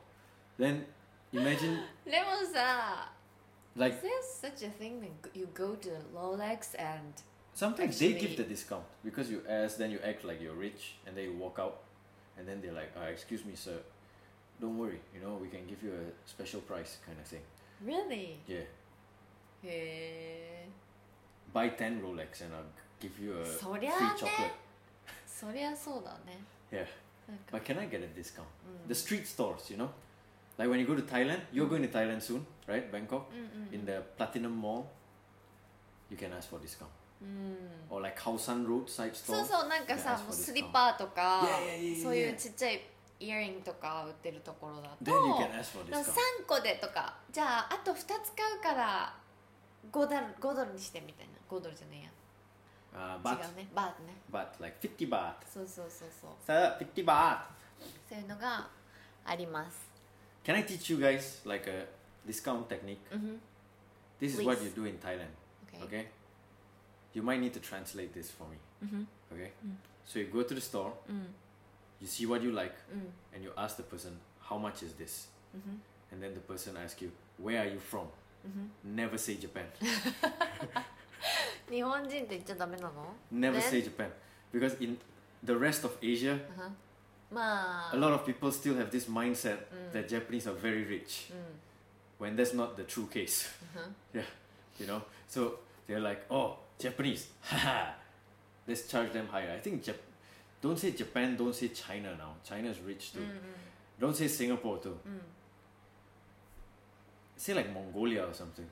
[0.58, 0.84] then
[1.32, 3.12] imagine でもさ
[3.76, 7.14] like Is there such a thing that you go to Rolex and
[7.54, 10.96] sometimes they Actually- give the discount because you ask, then you act like you're rich,
[11.06, 11.80] and then you walk out,
[12.38, 13.80] and then they're like, uh, "Excuse me, sir,
[14.60, 17.42] don't worry, you know, we can give you a special price, kind of thing."
[17.84, 18.64] really Yeah,
[19.64, 20.68] へえ
[21.52, 22.64] buy ten Rolex, and I'll
[23.00, 24.50] give you a そ free りゃあね chocolate.
[25.26, 26.38] そりゃそうだね
[26.70, 26.86] Yeah,
[27.28, 28.42] なんか but can I get a discount?
[28.82, 29.88] うん The street stores, you know,
[30.58, 32.90] like when you go to Thailand, you're going to Thailand soon, right?
[32.90, 34.84] Bangkok, うんうん in the Platinum Mall,
[36.10, 36.90] you can ask for discount.
[37.23, 39.41] ううん、or like Kaosan roadside そ store.
[39.43, 42.81] うそうなんかさもうスリッ.パーとか Yeah, yeah, yeah, yeah, そういう.ちっちゃい
[43.19, 46.11] イヤリングとか売ってるところだと Then you can ask for だから discount.
[46.43, 48.13] 3個でとかじゃああと2つ買
[48.59, 49.15] うから
[49.91, 52.09] 5ドル ,5 ドルにしてみたいな5ドルじゃねえや
[52.95, 55.33] Uh, 違 but うねバートね but like 50 baht.
[55.51, 57.37] そうそうそうそう Sir, 50 baht.
[58.07, 58.67] そういうのが
[59.25, 59.79] あります
[60.43, 61.87] Can I teach you guys like a
[62.27, 62.97] discount technique?
[63.11, 63.41] うん
[64.21, 64.65] This is what Please.
[64.77, 65.25] you do in Thailand.
[65.81, 66.05] OK Okay?
[67.14, 68.56] You might need to translate this for me.
[68.82, 69.50] うん Okay?
[69.64, 69.76] Mm.
[70.06, 71.34] So you go to the store, うん
[72.00, 75.28] you see what you like, うん and you ask the person, how much is this?
[75.54, 77.10] うん And then the person asks you,
[77.42, 78.06] where are you from?
[78.44, 78.48] う
[78.88, 79.64] ん Never say Japan.
[81.70, 83.62] 日本人って言っちゃダメなの Never Then?
[83.62, 84.10] say Japan.
[84.52, 84.96] Because in
[85.44, 86.76] the rest of Asia, うん
[87.30, 89.92] まあ a lot of people still have this mindset Mm.
[89.92, 91.30] that Japanese are very rich
[92.20, 93.48] うん when that's not the true case.
[94.14, 94.24] うん
[94.80, 95.02] You know?
[95.28, 97.27] So they're like, oh, Japanese,
[98.67, 99.51] let's charge them higher.
[99.55, 100.05] I think Jap-
[100.61, 102.35] don't say Japan, don't say China now.
[102.47, 103.19] China's rich too.
[103.19, 103.99] Mm-hmm.
[103.99, 104.97] Don't say Singapore too.
[105.07, 105.19] Mm.
[107.35, 108.65] Say like Mongolia or something.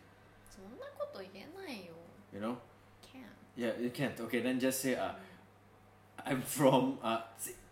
[2.33, 2.57] You know?
[3.11, 3.25] Can't.
[3.55, 4.19] Yeah, you can't.
[4.21, 5.11] Okay, then just say, uh,
[6.25, 7.21] I'm from uh,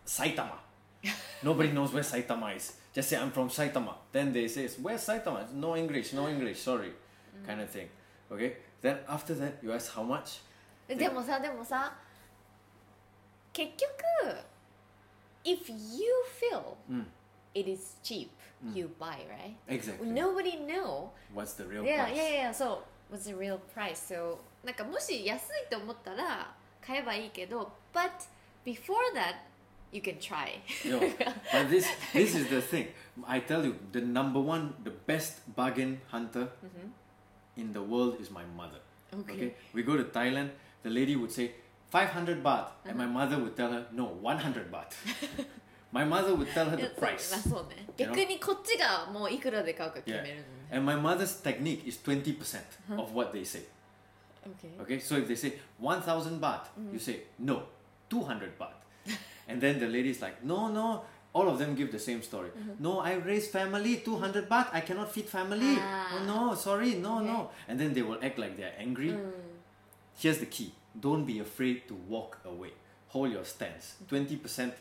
[0.06, 0.58] Saitama.
[1.42, 2.74] Nobody knows where Saitama is.
[2.92, 3.94] Just say, I'm from Saitama.
[4.12, 5.50] Then they say, where's Saitama?
[5.54, 6.88] No English, no English, sorry.
[6.90, 7.46] Mm.
[7.46, 7.88] Kind of thing.
[8.30, 8.56] Okay?
[8.81, 10.41] Then after that, you ask how much?
[10.87, 11.93] えでもさでもさ
[13.53, 14.37] 結局
[15.43, 17.05] if you feel Mm,
[17.53, 18.29] it is cheap
[18.63, 18.73] Mm.
[18.75, 20.07] you buy right exactly.
[20.09, 22.15] nobody know What's the real yeah price?
[22.17, 26.53] yeah yeah so what's the real price so なんかもし安いと思ったら
[26.85, 28.09] 買えばいいけど but
[28.65, 29.35] before that
[29.91, 30.99] you can try Yo,
[31.51, 32.87] but this this is the thing.
[33.27, 36.49] I tell you, the number one, the best bargain hunter
[37.59, 38.79] in the world is my mother.
[39.13, 40.49] okay, Okay, we go to Thailand.
[40.83, 41.51] The lady would say
[41.91, 44.91] 500 baht, and my mother would tell her no 100 baht.
[45.91, 48.15] my mother would tell her いや the そうまあ price, そうね You know?
[48.15, 53.63] 逆にこっちがもういくらで買うか決めるのね and my mother's technique is 20% of what they say.
[54.45, 57.63] okay Okay, so if they say 1,000 baht, you say no
[58.09, 58.73] 200 baht,
[59.47, 61.03] and then the lady's like no no.
[61.32, 62.50] all of them give the same story.
[62.50, 62.82] Mm-hmm.
[62.82, 65.76] No, I raise family, 200 baht, I cannot feed family.
[65.78, 66.18] Ah.
[66.18, 67.26] Oh, no, sorry, no, okay.
[67.26, 67.50] no.
[67.68, 69.10] And then they will act like they're angry.
[69.10, 69.32] Mm.
[70.18, 72.72] Here's the key don't be afraid to walk away.
[73.08, 73.94] Hold your stance.
[74.10, 74.72] 20%,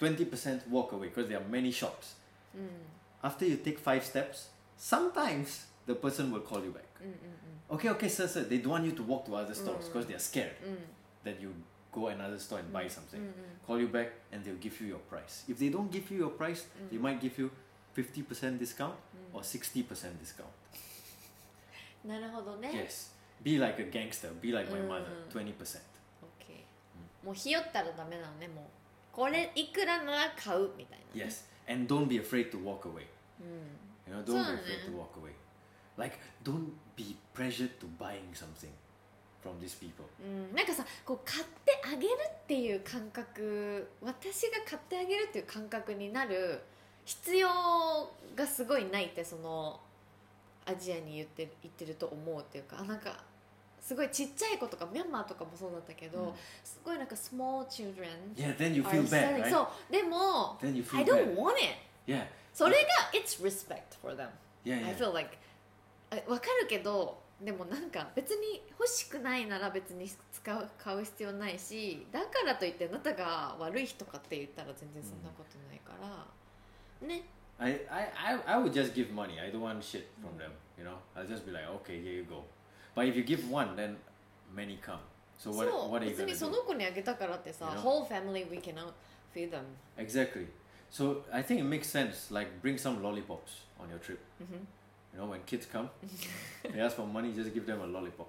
[0.00, 2.14] 20% walk away because there are many shops.
[2.56, 2.68] Mm.
[3.22, 6.86] After you take five steps, sometimes the person will call you back.
[7.02, 7.74] Mm, mm, mm.
[7.74, 8.44] okay, okay, sir, sir.
[8.44, 9.92] They don't want you to walk to other stores mm.
[9.92, 10.52] because they're scared
[11.24, 11.54] that you
[11.97, 13.19] go another store and buy something.
[13.19, 13.33] うん
[13.67, 15.45] Call you back and they'll give you your price.
[15.51, 17.49] If they don't give you your price, they might give you
[17.95, 18.93] 50% discount
[19.33, 19.85] or 60%
[20.19, 20.47] discount.
[22.05, 23.11] うんなるほどね Yes.
[23.43, 24.29] Be like a gangster.
[24.41, 25.05] Be like my mother.
[25.31, 25.53] 20%.
[25.53, 25.79] Mm.
[26.21, 26.63] OK
[27.25, 28.65] もうひよったらダメなのねもう
[29.15, 31.45] これいくらなら買うみたいなね Yes.
[31.71, 33.05] And don't be afraid to walk away.
[33.39, 35.31] うん You know, don't be So, afraid to uh, walk away.
[35.97, 38.69] Like, don't be pressured to buying something
[40.20, 46.60] うん、なんかさこう買ってあげるっていう感覚私が買ってあげるっていう感覚になる
[47.04, 47.48] 必要
[48.36, 49.80] がすごいないってその
[50.66, 53.16] アジアに言って,言ってると思うっていうかなんか
[53.80, 58.54] すごいちっちゃい子とかミャンマーとかもそうだったけど、すごいなんか small children yeah
[59.50, 60.58] そうでも
[60.98, 61.68] I don't want it.
[62.52, 64.28] それが it's respect for them.
[65.14, 65.30] Like
[66.26, 77.22] わかるけどでもなんか別に欲しくないなら別に使う買う必要ないしだからといってあなたが悪い人かって言ったら全然そんなことないから、ね
[77.60, 78.08] I, I,
[78.46, 79.40] I, I would just give money.
[79.40, 80.52] I don't want shit from them.
[80.78, 82.44] You know, I'll just be like, okay, here you go.
[82.94, 83.96] But if you give one, then
[84.54, 85.00] many come.
[85.36, 86.50] So そ what, う what are you 別 gonna にそ do?
[86.52, 87.82] の子にあげたからってさ、You know?
[87.82, 88.92] whole family we cannot
[89.34, 89.62] feed them
[89.96, 90.46] Exactly.
[90.90, 92.32] So I think it makes sense.
[92.32, 94.18] Like, bring some lollipops on your trip.
[95.17, 95.89] You know, when kids come,
[96.63, 98.27] they ask for money, just give them a lollipop.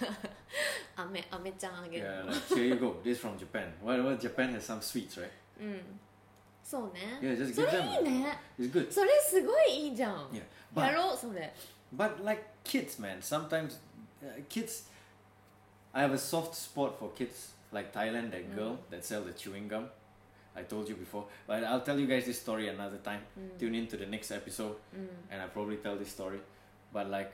[0.95, 2.95] あめあめちゃんあげる Yeah, like, here you go.
[3.03, 3.71] This is from Japan.
[3.83, 5.29] Well, well, Japan has some sweets, right?
[5.59, 5.81] うん
[6.63, 8.03] そうね Yeah, just そ give れ them.
[8.03, 8.91] いいね It's good.
[8.91, 10.43] それすごいいいじゃん、 Yeah, や
[10.75, 11.53] but ろうそれ
[11.95, 13.19] but like kids, man.
[13.21, 13.79] Sometimes
[14.23, 14.89] uh, kids.
[15.93, 18.31] I have a soft spot for kids like Thailand.
[18.31, 19.87] That girl that sell the chewing gum.
[20.57, 23.21] I told you before, but I'll tell you guys this story another time.
[23.57, 26.39] Tune in to the next episode, うん and I'll probably tell this story.
[26.93, 27.31] But like,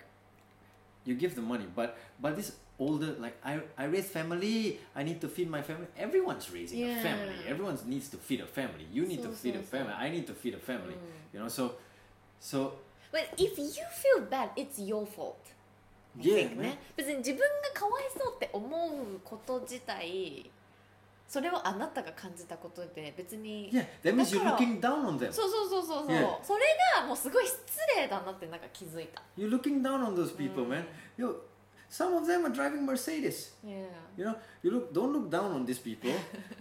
[1.05, 4.79] you give the money, but but this older like I I raise family.
[4.95, 5.87] I need to feed my family.
[5.97, 7.01] Everyone's raising a Yeah.
[7.03, 7.35] family.
[7.47, 8.85] Everyone needs to feed a family.
[8.91, 9.69] You need to So, feed so, a so.
[9.77, 9.93] family.
[9.99, 10.95] I need to feed a family.
[10.95, 11.75] うん You know, so
[12.39, 12.73] so
[13.11, 15.35] But if you feel bad, it's your fault.
[16.17, 20.49] I Yeah, think ね別に自分がかわいそうって思うこと自体
[21.26, 25.32] それをあなたが感じたことで別に Yeah, that means you're だから looking down on them.
[25.32, 26.44] そうそうそうそうそう、Yeah.
[26.44, 26.60] それ
[27.00, 27.58] がもうすごい失
[27.96, 30.84] 礼だなってなんか気づいた You're looking down on those people, man.
[31.16, 31.34] Yo,
[31.90, 33.52] some of them are driving Mercedes.
[33.64, 33.86] Yeah.
[34.16, 36.10] You know, you look don't look down on these people.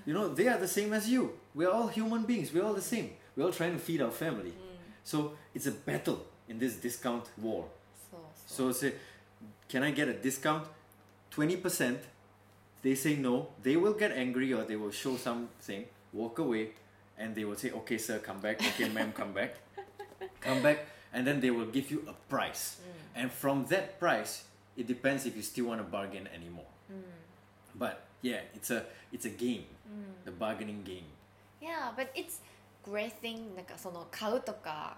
[0.06, 1.32] you know, they are the same as you.
[1.54, 2.52] We're all human beings.
[2.54, 3.12] We're all the same.
[3.36, 4.54] We're all trying to feed our family.
[5.04, 7.66] So it's a battle in this discount war.
[8.10, 8.94] そうそう So say,
[9.68, 10.66] can I get a discount?
[11.30, 12.00] Twenty percent.
[12.83, 13.49] They say no.
[13.63, 16.71] They will get angry or they will show something, walk away,
[17.19, 18.61] and they will say, "Okay, sir, come back.
[18.75, 19.57] Okay, ma'am, come back,
[20.41, 22.79] come back." And then they will give you a price.
[23.17, 24.45] And from that price,
[24.77, 26.71] it depends if you still want to bargain anymore.
[27.75, 29.65] But yeah, it's a it's a game,
[30.25, 31.07] the bargaining game.
[31.61, 32.41] Yeah, but it's
[32.85, 34.97] great thing なんかその買うとか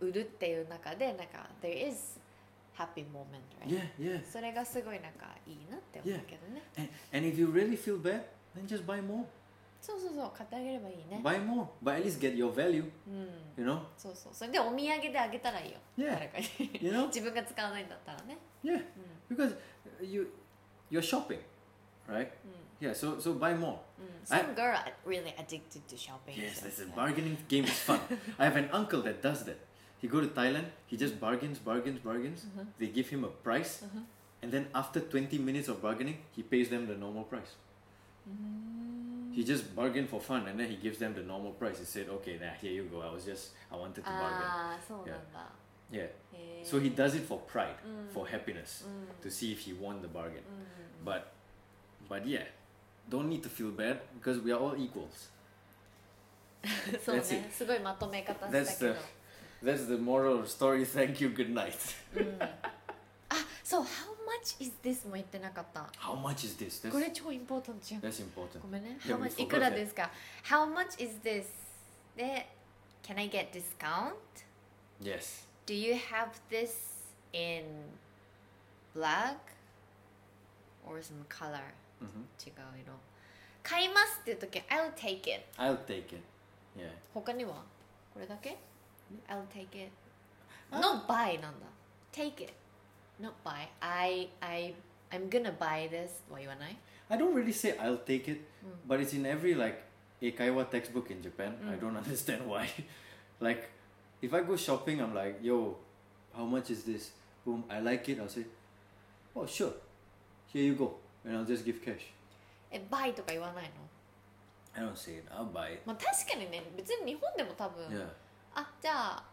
[0.00, 2.17] 売るっていう中でなんか there is
[2.78, 3.68] happy moment, right?
[3.68, 4.24] Yeah, yeah.
[4.24, 6.62] それがすごいなんかいいなって思うけどね。
[6.76, 8.22] And, and if you really feel bad,
[8.56, 9.24] then just buy more.
[9.80, 11.20] そうそうそう買ってあげればいいね。
[11.22, 11.66] Buy more.
[11.82, 12.90] But at least get your value.
[13.06, 13.28] うん。
[13.58, 13.80] You know.
[13.98, 14.32] そうそう。
[14.34, 15.78] それでお土産であげたらいいよ。
[15.98, 16.12] Yeah.
[16.14, 16.46] 誰かに。
[16.80, 17.06] You know.
[17.08, 18.38] 自分が使わないんだったらね。
[18.64, 18.82] Yeah.
[19.30, 19.56] Because
[20.02, 20.32] you
[20.90, 21.38] you're shopping,
[22.08, 22.28] right?
[22.80, 22.92] Yeah.
[22.94, 23.76] So so buy more.
[23.98, 24.24] うん。
[24.24, 26.34] Some girl are really addicted to shopping.
[26.34, 28.00] Yes, so this is it's like- bargaining game is fun.
[28.38, 29.56] I have an uncle that does that.
[30.00, 30.66] He go to Thailand.
[30.86, 32.46] He just bargains, bargains, bargains.
[32.78, 33.82] They give him a price,
[34.42, 37.54] and then after twenty minutes of bargaining, he pays them the normal price.
[39.32, 41.78] He just bargained for fun, and then he gives them the normal price.
[41.78, 43.00] He said, "Okay, now here you go.
[43.02, 45.48] I was just I wanted to bargain." ああ、そうなんだ。
[45.90, 46.08] Yeah.
[46.32, 47.76] へー So he does it for pride,
[48.12, 48.84] for happiness,
[49.22, 50.42] to see if he won the bargain.
[51.04, 51.32] But,
[52.08, 52.44] but yeah,
[53.10, 55.30] don't need to feel bad because we are all equals.
[57.04, 57.52] そう That's ね it.。
[57.52, 58.98] すごいまとめ方した That's けど the。
[59.62, 60.84] that's the moral of the story.
[60.84, 61.30] Thank you.
[61.30, 61.74] Good night.
[63.28, 65.80] あ、そう、How much is this も言ってなかった。
[65.98, 66.86] How much is this?
[66.88, 68.00] That's これ超インポータントじゃん。
[68.00, 68.60] that's important.
[68.60, 68.98] ごめんね。
[69.04, 70.10] Yeah, How we much forgot いくらですか
[70.44, 71.44] ?How much is this?
[72.16, 72.46] で、
[73.02, 74.14] Can I get discount?
[75.02, 75.44] Yes.
[75.66, 76.72] Do you have this
[77.32, 77.64] in
[78.94, 79.36] black
[80.86, 81.60] or some color?
[82.00, 82.92] hmm 違う色。
[83.62, 85.44] 買いますっていう時 I'll take it.
[85.56, 86.16] I'll take it.
[86.76, 86.90] Yeah.
[87.14, 87.62] 他には
[88.12, 88.58] これだけ
[89.28, 89.90] ?I'll take it.
[90.72, 91.66] Not buy なんだ。
[92.12, 92.52] take it.
[93.20, 93.68] Not buy.
[93.80, 94.74] I, I,
[95.10, 96.76] I'm gonna buy this は言わない
[97.08, 98.40] I don't really say I'll take it,
[98.88, 99.82] but it's in every like
[100.22, 101.54] Eikaiwa textbook in Japan.
[101.70, 102.68] I don't understand why.
[103.40, 103.68] like,
[104.22, 105.76] if I go shopping, I'm like, yo,
[106.34, 107.12] how much is this?
[107.44, 108.18] Boom, I like it.
[108.20, 108.46] I'll say,
[109.36, 109.72] oh sure,
[110.46, 112.10] here you go, and I'll just give cash.
[112.70, 113.70] え、buy とか言わないの
[114.76, 115.24] I don't say it.
[115.30, 115.82] I'll buy it.
[115.86, 118.08] まあ確かにね、別に日本でも多分、 Yeah.
[118.58, 119.24] あ、じゃあ、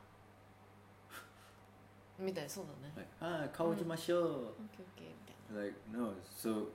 [2.20, 2.94] みたいな、そうだね。
[2.96, 3.74] Like, ah, kawajimashou.
[3.74, 5.62] オッケーオッケーみたいな。
[5.62, 6.14] Like, no.
[6.38, 6.70] So,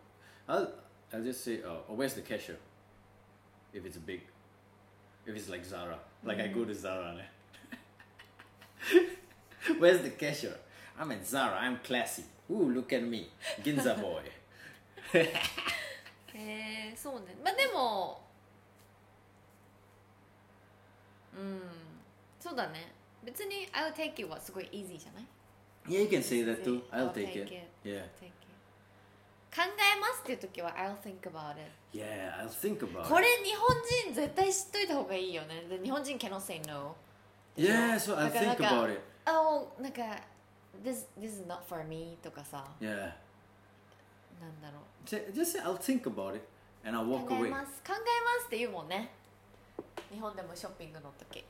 [0.49, 0.73] I'll
[1.13, 2.59] I'll just say, uh, oh, where's the cashier?
[3.73, 4.23] If it's big,
[5.27, 7.15] if it's like Zara, like I go to Zara.
[7.15, 7.25] ne?
[9.79, 10.57] where's the cashier?
[10.99, 11.59] I'm at Zara.
[11.61, 12.25] I'm classy.
[12.51, 13.29] Ooh, look at me,
[13.63, 14.23] Ginza boy.
[15.15, 18.21] へえそうねまあでも
[21.39, 21.61] うん
[22.42, 22.92] そうだね
[23.24, 25.26] 別に I'll take it はすごい easy じゃない
[25.88, 26.82] Yeah, you can say that too.
[26.92, 27.54] I'll I'll take take it.
[27.54, 27.68] it.
[27.84, 28.32] Yeah, take it
[29.56, 32.38] 考えますっていう時は I'll think about it yeah.
[32.44, 33.44] I'll think about これ it.
[33.44, 33.68] 日本
[34.06, 36.96] 人絶対知っといた方がいいよねで日本人 cannot say no
[37.58, 39.02] Yeah, so I'll think about it.
[39.26, 39.32] あ
[39.82, 40.02] なんか
[40.84, 43.12] this, this is not for me とかさ Yeah.
[44.40, 46.42] なんだろう Just say I'll think about it,
[46.86, 47.50] and I'll walk 考え away.
[47.52, 47.98] ます考えま
[48.44, 49.12] すって言うもんね
[50.14, 51.44] 日本でもショッピングの時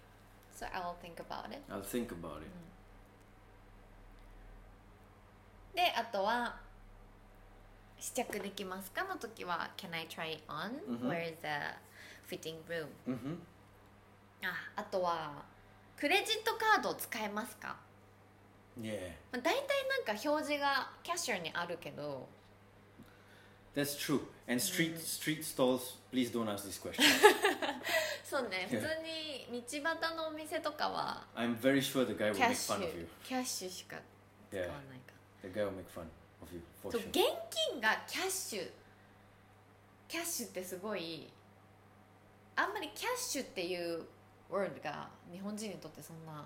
[0.54, 2.50] So I'll think about it I'll think about it.
[5.76, 6.60] であとは
[7.98, 11.48] 試着できますかの時は Can I try it on?、うんふん Where is the
[12.28, 12.88] fitting room?
[13.08, 13.36] Mm-hmm.
[14.44, 15.44] ああとは
[15.98, 17.78] クレジットカードを使えますか、
[18.80, 19.54] Yeah, まあ、大体
[20.06, 22.28] なんか表示がキャッシャーにあるけど
[23.76, 24.22] that's true.
[24.48, 27.04] And street street stalls, please don't ask this question.
[28.24, 28.84] そうね.普通
[29.52, 33.08] に道端のお店とかは I'm very sure the guy will キャッ make シ fun ュ of you.
[33.24, 33.98] キャッシュしか
[34.50, 35.14] 使わ Yeah, ないか
[35.44, 36.02] the guy will make fun
[36.42, 37.08] of you for そう sure.
[37.10, 37.16] 現
[37.72, 38.70] 金がキャッシュ
[40.08, 41.28] キャッシュってすごい
[42.56, 44.04] あんまりキャッシュっていう
[44.52, 46.46] word が日本人にとってそんな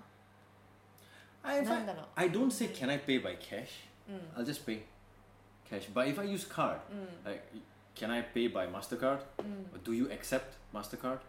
[1.42, 3.68] I, なんだろう I don't say can I pay by cash.
[4.08, 4.80] うん I'll just pay
[5.69, 5.87] cash.
[5.93, 7.43] But if I use card, うん like
[7.95, 9.19] can I pay by Mastercard?
[9.39, 10.43] うん Or do you accept
[10.73, 11.19] Mastercard?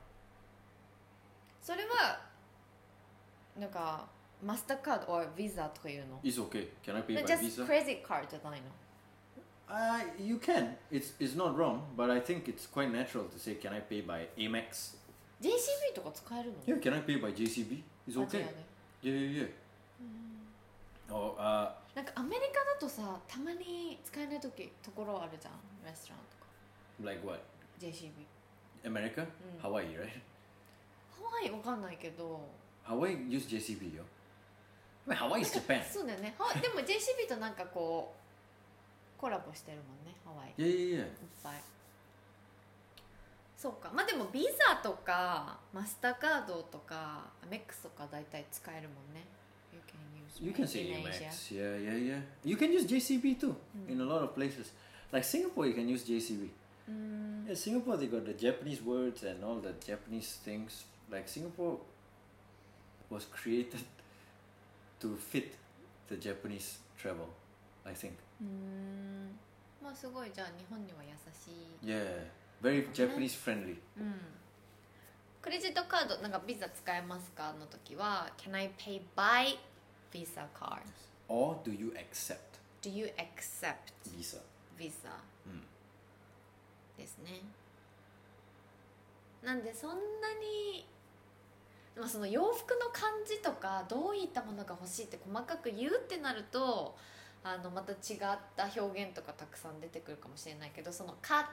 [1.62, 2.20] それは
[3.58, 4.06] なんか
[4.42, 6.68] マスターカード or Visa とか言うの It's okay.
[6.84, 7.64] Can I pay by just Visa?
[7.64, 8.66] credit card じゃないの
[9.68, 10.76] Uh, you can.
[10.90, 14.02] It's it's not wrong, but I think it's quite natural to say, "Can I pay
[14.04, 14.96] by Amex?"
[15.40, 17.82] JCB とか使えるの Yeah, can I pay by JCB?
[18.06, 18.40] It's あ okay.
[18.40, 18.54] 違うね
[19.02, 19.50] Yeah, yeah, yeah.
[21.09, 25.53] Oh, uh, なんかアメリカだとさたまに使えない時ところあるじゃん
[25.85, 26.45] レストランとか
[27.03, 27.39] like what?
[27.79, 28.11] JCB
[28.83, 29.21] America?
[29.23, 29.61] Mm.
[29.61, 30.09] Hawaii, right?
[31.11, 32.39] ハワイわかんないけど
[32.85, 34.03] Hawaii use JCB, yo.
[35.07, 35.81] I mean, Hawaii is Japan.
[35.83, 38.13] そうだよねハワイでも JCB となんかこ
[39.17, 40.99] うコラボしてるもんねハワイ Yeah, yeah, yeah.
[40.99, 41.07] いっ
[41.43, 41.53] ぱい
[43.57, 49.25] そうかまあでもビザとかマスターカードとかアメックスとか大体使えるもんね
[50.41, 51.51] you can say Emacs.
[51.51, 52.19] Yeah, yeah, yeah.
[52.43, 53.91] You can use JCB too mm.
[53.91, 54.71] in a lot of places.
[55.11, 56.49] Like Singapore, you can use JCB.
[56.89, 57.47] Mm.
[57.47, 60.85] Yeah, Singapore they got the Japanese words and all the Japanese things.
[61.11, 61.79] Like Singapore
[63.09, 63.81] was created
[65.01, 65.55] to fit
[66.07, 67.29] the Japanese travel,
[67.85, 68.13] I think.
[68.43, 69.35] Mm.
[69.83, 71.87] まあすごいじゃあ日本には優しい。
[71.87, 72.25] Yeah,
[72.61, 73.77] very Japanese friendly.
[73.97, 74.15] うん。
[75.41, 79.57] クレジットカードなんかビザ使えますかの時は Can I pay by
[80.11, 80.81] Visa card?
[81.27, 84.37] Or do you accept Do you accept Visa?
[84.77, 85.09] Visa?
[85.45, 85.61] うん
[86.97, 87.41] ですね
[89.43, 89.95] なんでそんな
[90.39, 90.85] に
[91.97, 96.95] まあその洋服の感じとかどういったものが欲しいって細かく言うってなると
[97.43, 98.19] あのまた違っ
[98.55, 101.51] た表現とかたくさん出てくるかもしれないけどそのか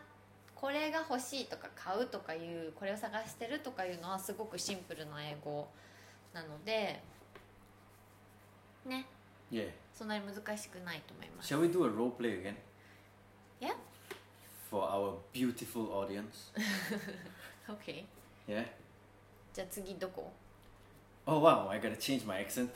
[0.54, 5.68] これが欲しいとか買うとかいうこれを探してるとかいうのはすごくシンプルな英語
[6.32, 7.02] なので
[8.86, 9.06] ね
[9.50, 9.70] Yeah.
[9.92, 12.56] そんなに難しくないと思います Shall we do a role play again?
[13.60, 13.74] Yeah.
[14.70, 16.50] For our beautiful audience.
[17.68, 18.04] OK
[18.48, 18.66] Yeah.
[19.52, 20.32] じゃあ次どこ
[21.26, 22.68] Oh wow, I gotta change my accent.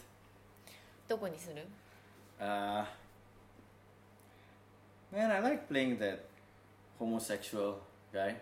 [1.08, 1.66] どこにする
[2.40, 2.84] Uh,
[5.12, 6.20] man, I like playing that
[7.00, 7.80] homosexual
[8.12, 8.36] guy.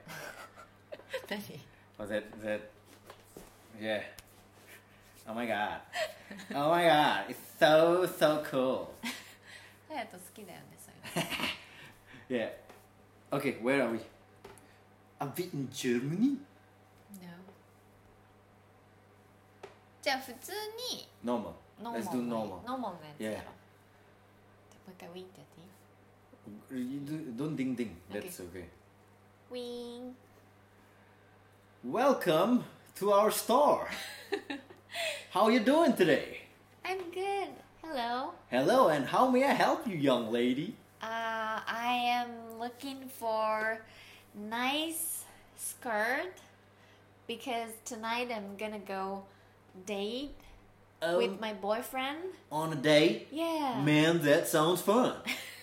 [1.30, 1.40] 何
[1.98, 2.60] Or that that
[3.80, 4.02] yeah.
[5.27, 5.79] Oh my god.
[6.53, 7.29] Oh my god.
[7.29, 8.87] It's so so cool.
[9.87, 12.51] ハ ヤト好きだよねそういうの Yeah.
[13.31, 13.99] Okay, where are we?
[15.19, 16.37] Are we in Germany?
[17.21, 17.27] No
[20.01, 20.51] じゃあ普通
[20.93, 21.53] に Normal.
[21.81, 22.65] ノーマル Let's do normal.
[22.65, 23.37] ノーマルのやつやろ Yeah.
[23.37, 23.43] も
[24.87, 27.91] う一回ウィーンってやっていい You do- Don't ding ding.
[28.11, 28.65] That's okay.
[29.51, 30.15] ウィーン
[31.91, 32.63] Welcome
[32.95, 33.87] to our store.
[35.30, 36.40] how are you doing today?
[36.84, 37.48] I'm good
[37.82, 40.74] hello Hello, and how may I help you, young lady?
[41.02, 43.80] uh, I am looking for
[44.34, 45.24] nice
[45.56, 46.32] skirt
[47.26, 49.24] because tonight I'm gonna go
[49.86, 50.34] date
[51.02, 52.18] Oh, with my boyfriend
[52.50, 53.28] on a date?
[53.30, 55.14] yeah Man, that sounds fun.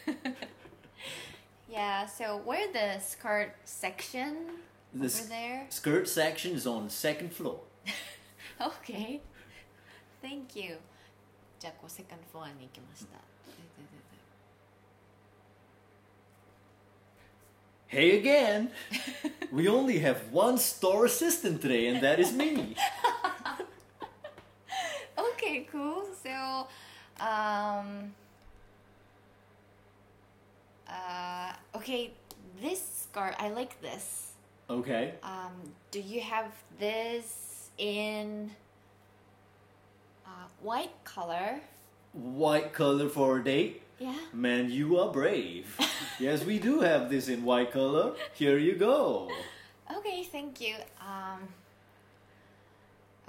[1.70, 4.36] yeah so where the skirt section
[4.94, 7.60] The over there skirt section is on the second floor.
[8.63, 9.21] Okay.
[10.23, 10.79] Thank you.
[11.61, 13.19] じゃあこうセカンドフロアに行きました。
[17.89, 18.71] Hey again.
[19.51, 22.77] we only have one store assistant today, and that is me.
[25.19, 26.05] Okay, cool.
[26.23, 26.69] So,
[27.19, 28.13] um,
[30.87, 32.13] uh, okay,
[32.61, 34.33] this skirt I like this.
[34.69, 35.15] Okay.
[35.23, 38.52] Um, do you have this in
[40.26, 41.62] uh, white color?
[42.14, 43.82] White color for a date?
[44.00, 44.16] Yeah.
[44.34, 45.78] Man, you are brave.
[46.20, 48.14] yes, we do have this in white color.
[48.34, 49.32] Here you go.
[49.98, 50.76] Okay, thank you.
[51.00, 51.48] Um,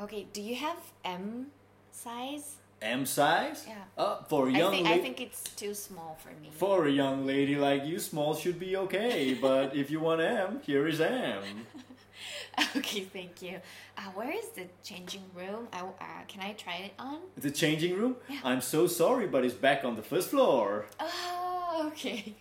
[0.01, 1.49] okay, do you have M
[1.93, 2.57] size?
[2.83, 3.65] M size?
[3.67, 3.77] Yeah.
[3.97, 4.89] Uh, for a I young think.
[4.89, 6.51] I think it's too small for me.
[6.53, 9.35] For a young lady like you, small should be okay.
[9.35, 11.43] but if you want M, here is M.
[12.78, 13.60] okay, thank you.
[13.98, 15.68] Uh, where is the changing room?
[15.72, 17.20] I, uh, can I try it on?
[17.38, 18.16] The changing room?
[18.28, 18.40] Yeah.
[18.44, 20.86] I'm so sorry, but it's back on the first floor.
[21.00, 22.36] Oh, okay.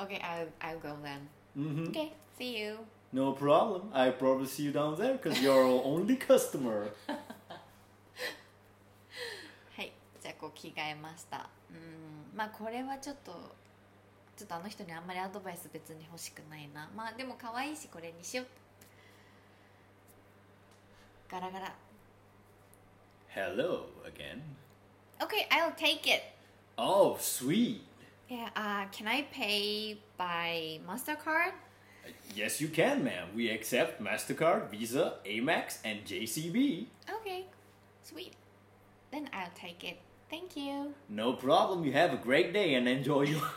[0.00, 1.28] Okay, I'll, I'll go then.
[1.54, 2.78] hmm Okay, see you.
[3.12, 3.90] No problem.
[3.92, 6.92] I probably see you down there because you're our only customer.
[9.76, 9.92] はい、
[10.22, 11.48] じゃあこう着替えました。
[11.70, 13.32] うん、まあこれはちょっと
[14.36, 16.88] ちょっとあの人にあんまりアドバイス別に欲しくないな。
[16.96, 18.46] まあでも可愛いしこれにしよう。
[21.30, 21.74] ガラガラ。
[23.34, 24.42] Hello again.
[25.20, 26.22] Okay, I'll take it.
[26.76, 27.82] Oh, sweet.
[28.28, 31.52] Yeah, uh, can I pay by MasterCard?
[32.34, 33.28] Yes, you can, ma'am.
[33.36, 36.86] We accept MasterCard, Visa, Amex, and JCB.
[37.20, 37.46] Okay,
[38.02, 38.34] sweet.
[39.10, 39.98] then I'll take it
[40.30, 41.84] thank you No problem.
[41.84, 43.42] You have a great day and enjoy your.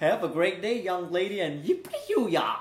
[0.00, 2.56] have a great day, young lady, and yippee you ya.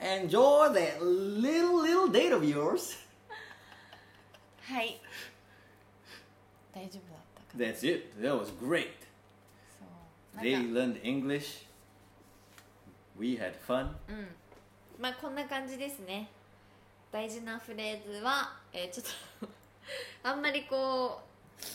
[0.00, 2.96] Enjoy that little little date of yours.
[4.62, 5.00] はい
[6.74, 8.20] 大丈夫だったか That's it.
[8.20, 8.88] That was great.
[9.78, 9.84] そ
[10.34, 11.66] うなん They か learned English.
[13.18, 13.90] We had fun.
[14.08, 14.28] うん
[14.98, 16.28] まあこんな感じですね
[17.10, 19.06] 大事なフレーズは、えーちょっ
[19.40, 19.48] と
[20.22, 21.20] あんまりこ
[21.60, 21.66] う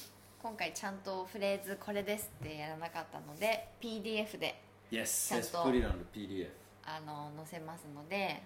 [0.42, 4.60] 今回ちゃんとフレーズこれですってやらなかったので PDF で
[4.92, 6.48] Yes, let's put it on the PDF.
[6.92, 8.42] あの載せますので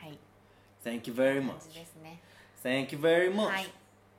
[0.00, 0.18] はい
[0.84, 1.68] Thank you very 感 much.
[1.72, 2.20] じですね
[2.64, 3.46] Thank you very much.
[3.46, 3.66] はい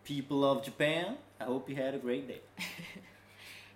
[0.05, 2.41] People of Japan, I hope you had a great day.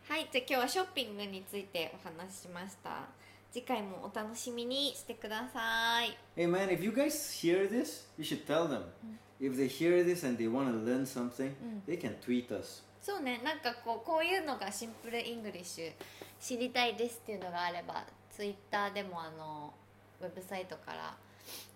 [0.08, 3.04] はいじゃあ今日はショッピングについてお話ししました
[3.52, 7.12] 次回もお楽しみにしてください Hey man, if you guys
[7.42, 8.84] hear this, you should tell them.
[9.42, 11.52] If they hear this and they want to learn something,
[11.88, 12.84] they can tweet us.
[13.02, 15.92] そうねなんかこうこういうのが simple English
[16.40, 18.06] 知りたいですっていうのがあれば
[18.42, 19.72] ツイッターでもあの
[20.20, 21.14] ウェブサイトから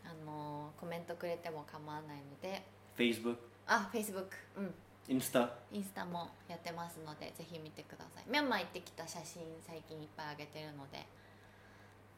[0.04, 2.64] あのコメントくれても構わないので。
[2.98, 3.36] Facebook,
[3.68, 4.74] あフェイスブックうん
[5.08, 5.48] Insta.
[5.72, 8.24] インスタもやってますのでぜひ見てください。
[8.28, 11.06] ミャンマー行ってきた写真最近いっぱいあげてるので。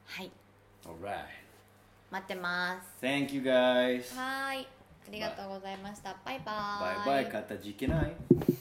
[0.06, 0.32] はい。
[0.86, 1.26] Alright.
[2.10, 3.06] 待ってます。
[3.06, 4.16] Thank you guys.
[4.16, 4.68] はーい。
[5.10, 6.16] ありがとうございました。
[6.24, 8.57] バイバ Bye ー bye, kata jikinai.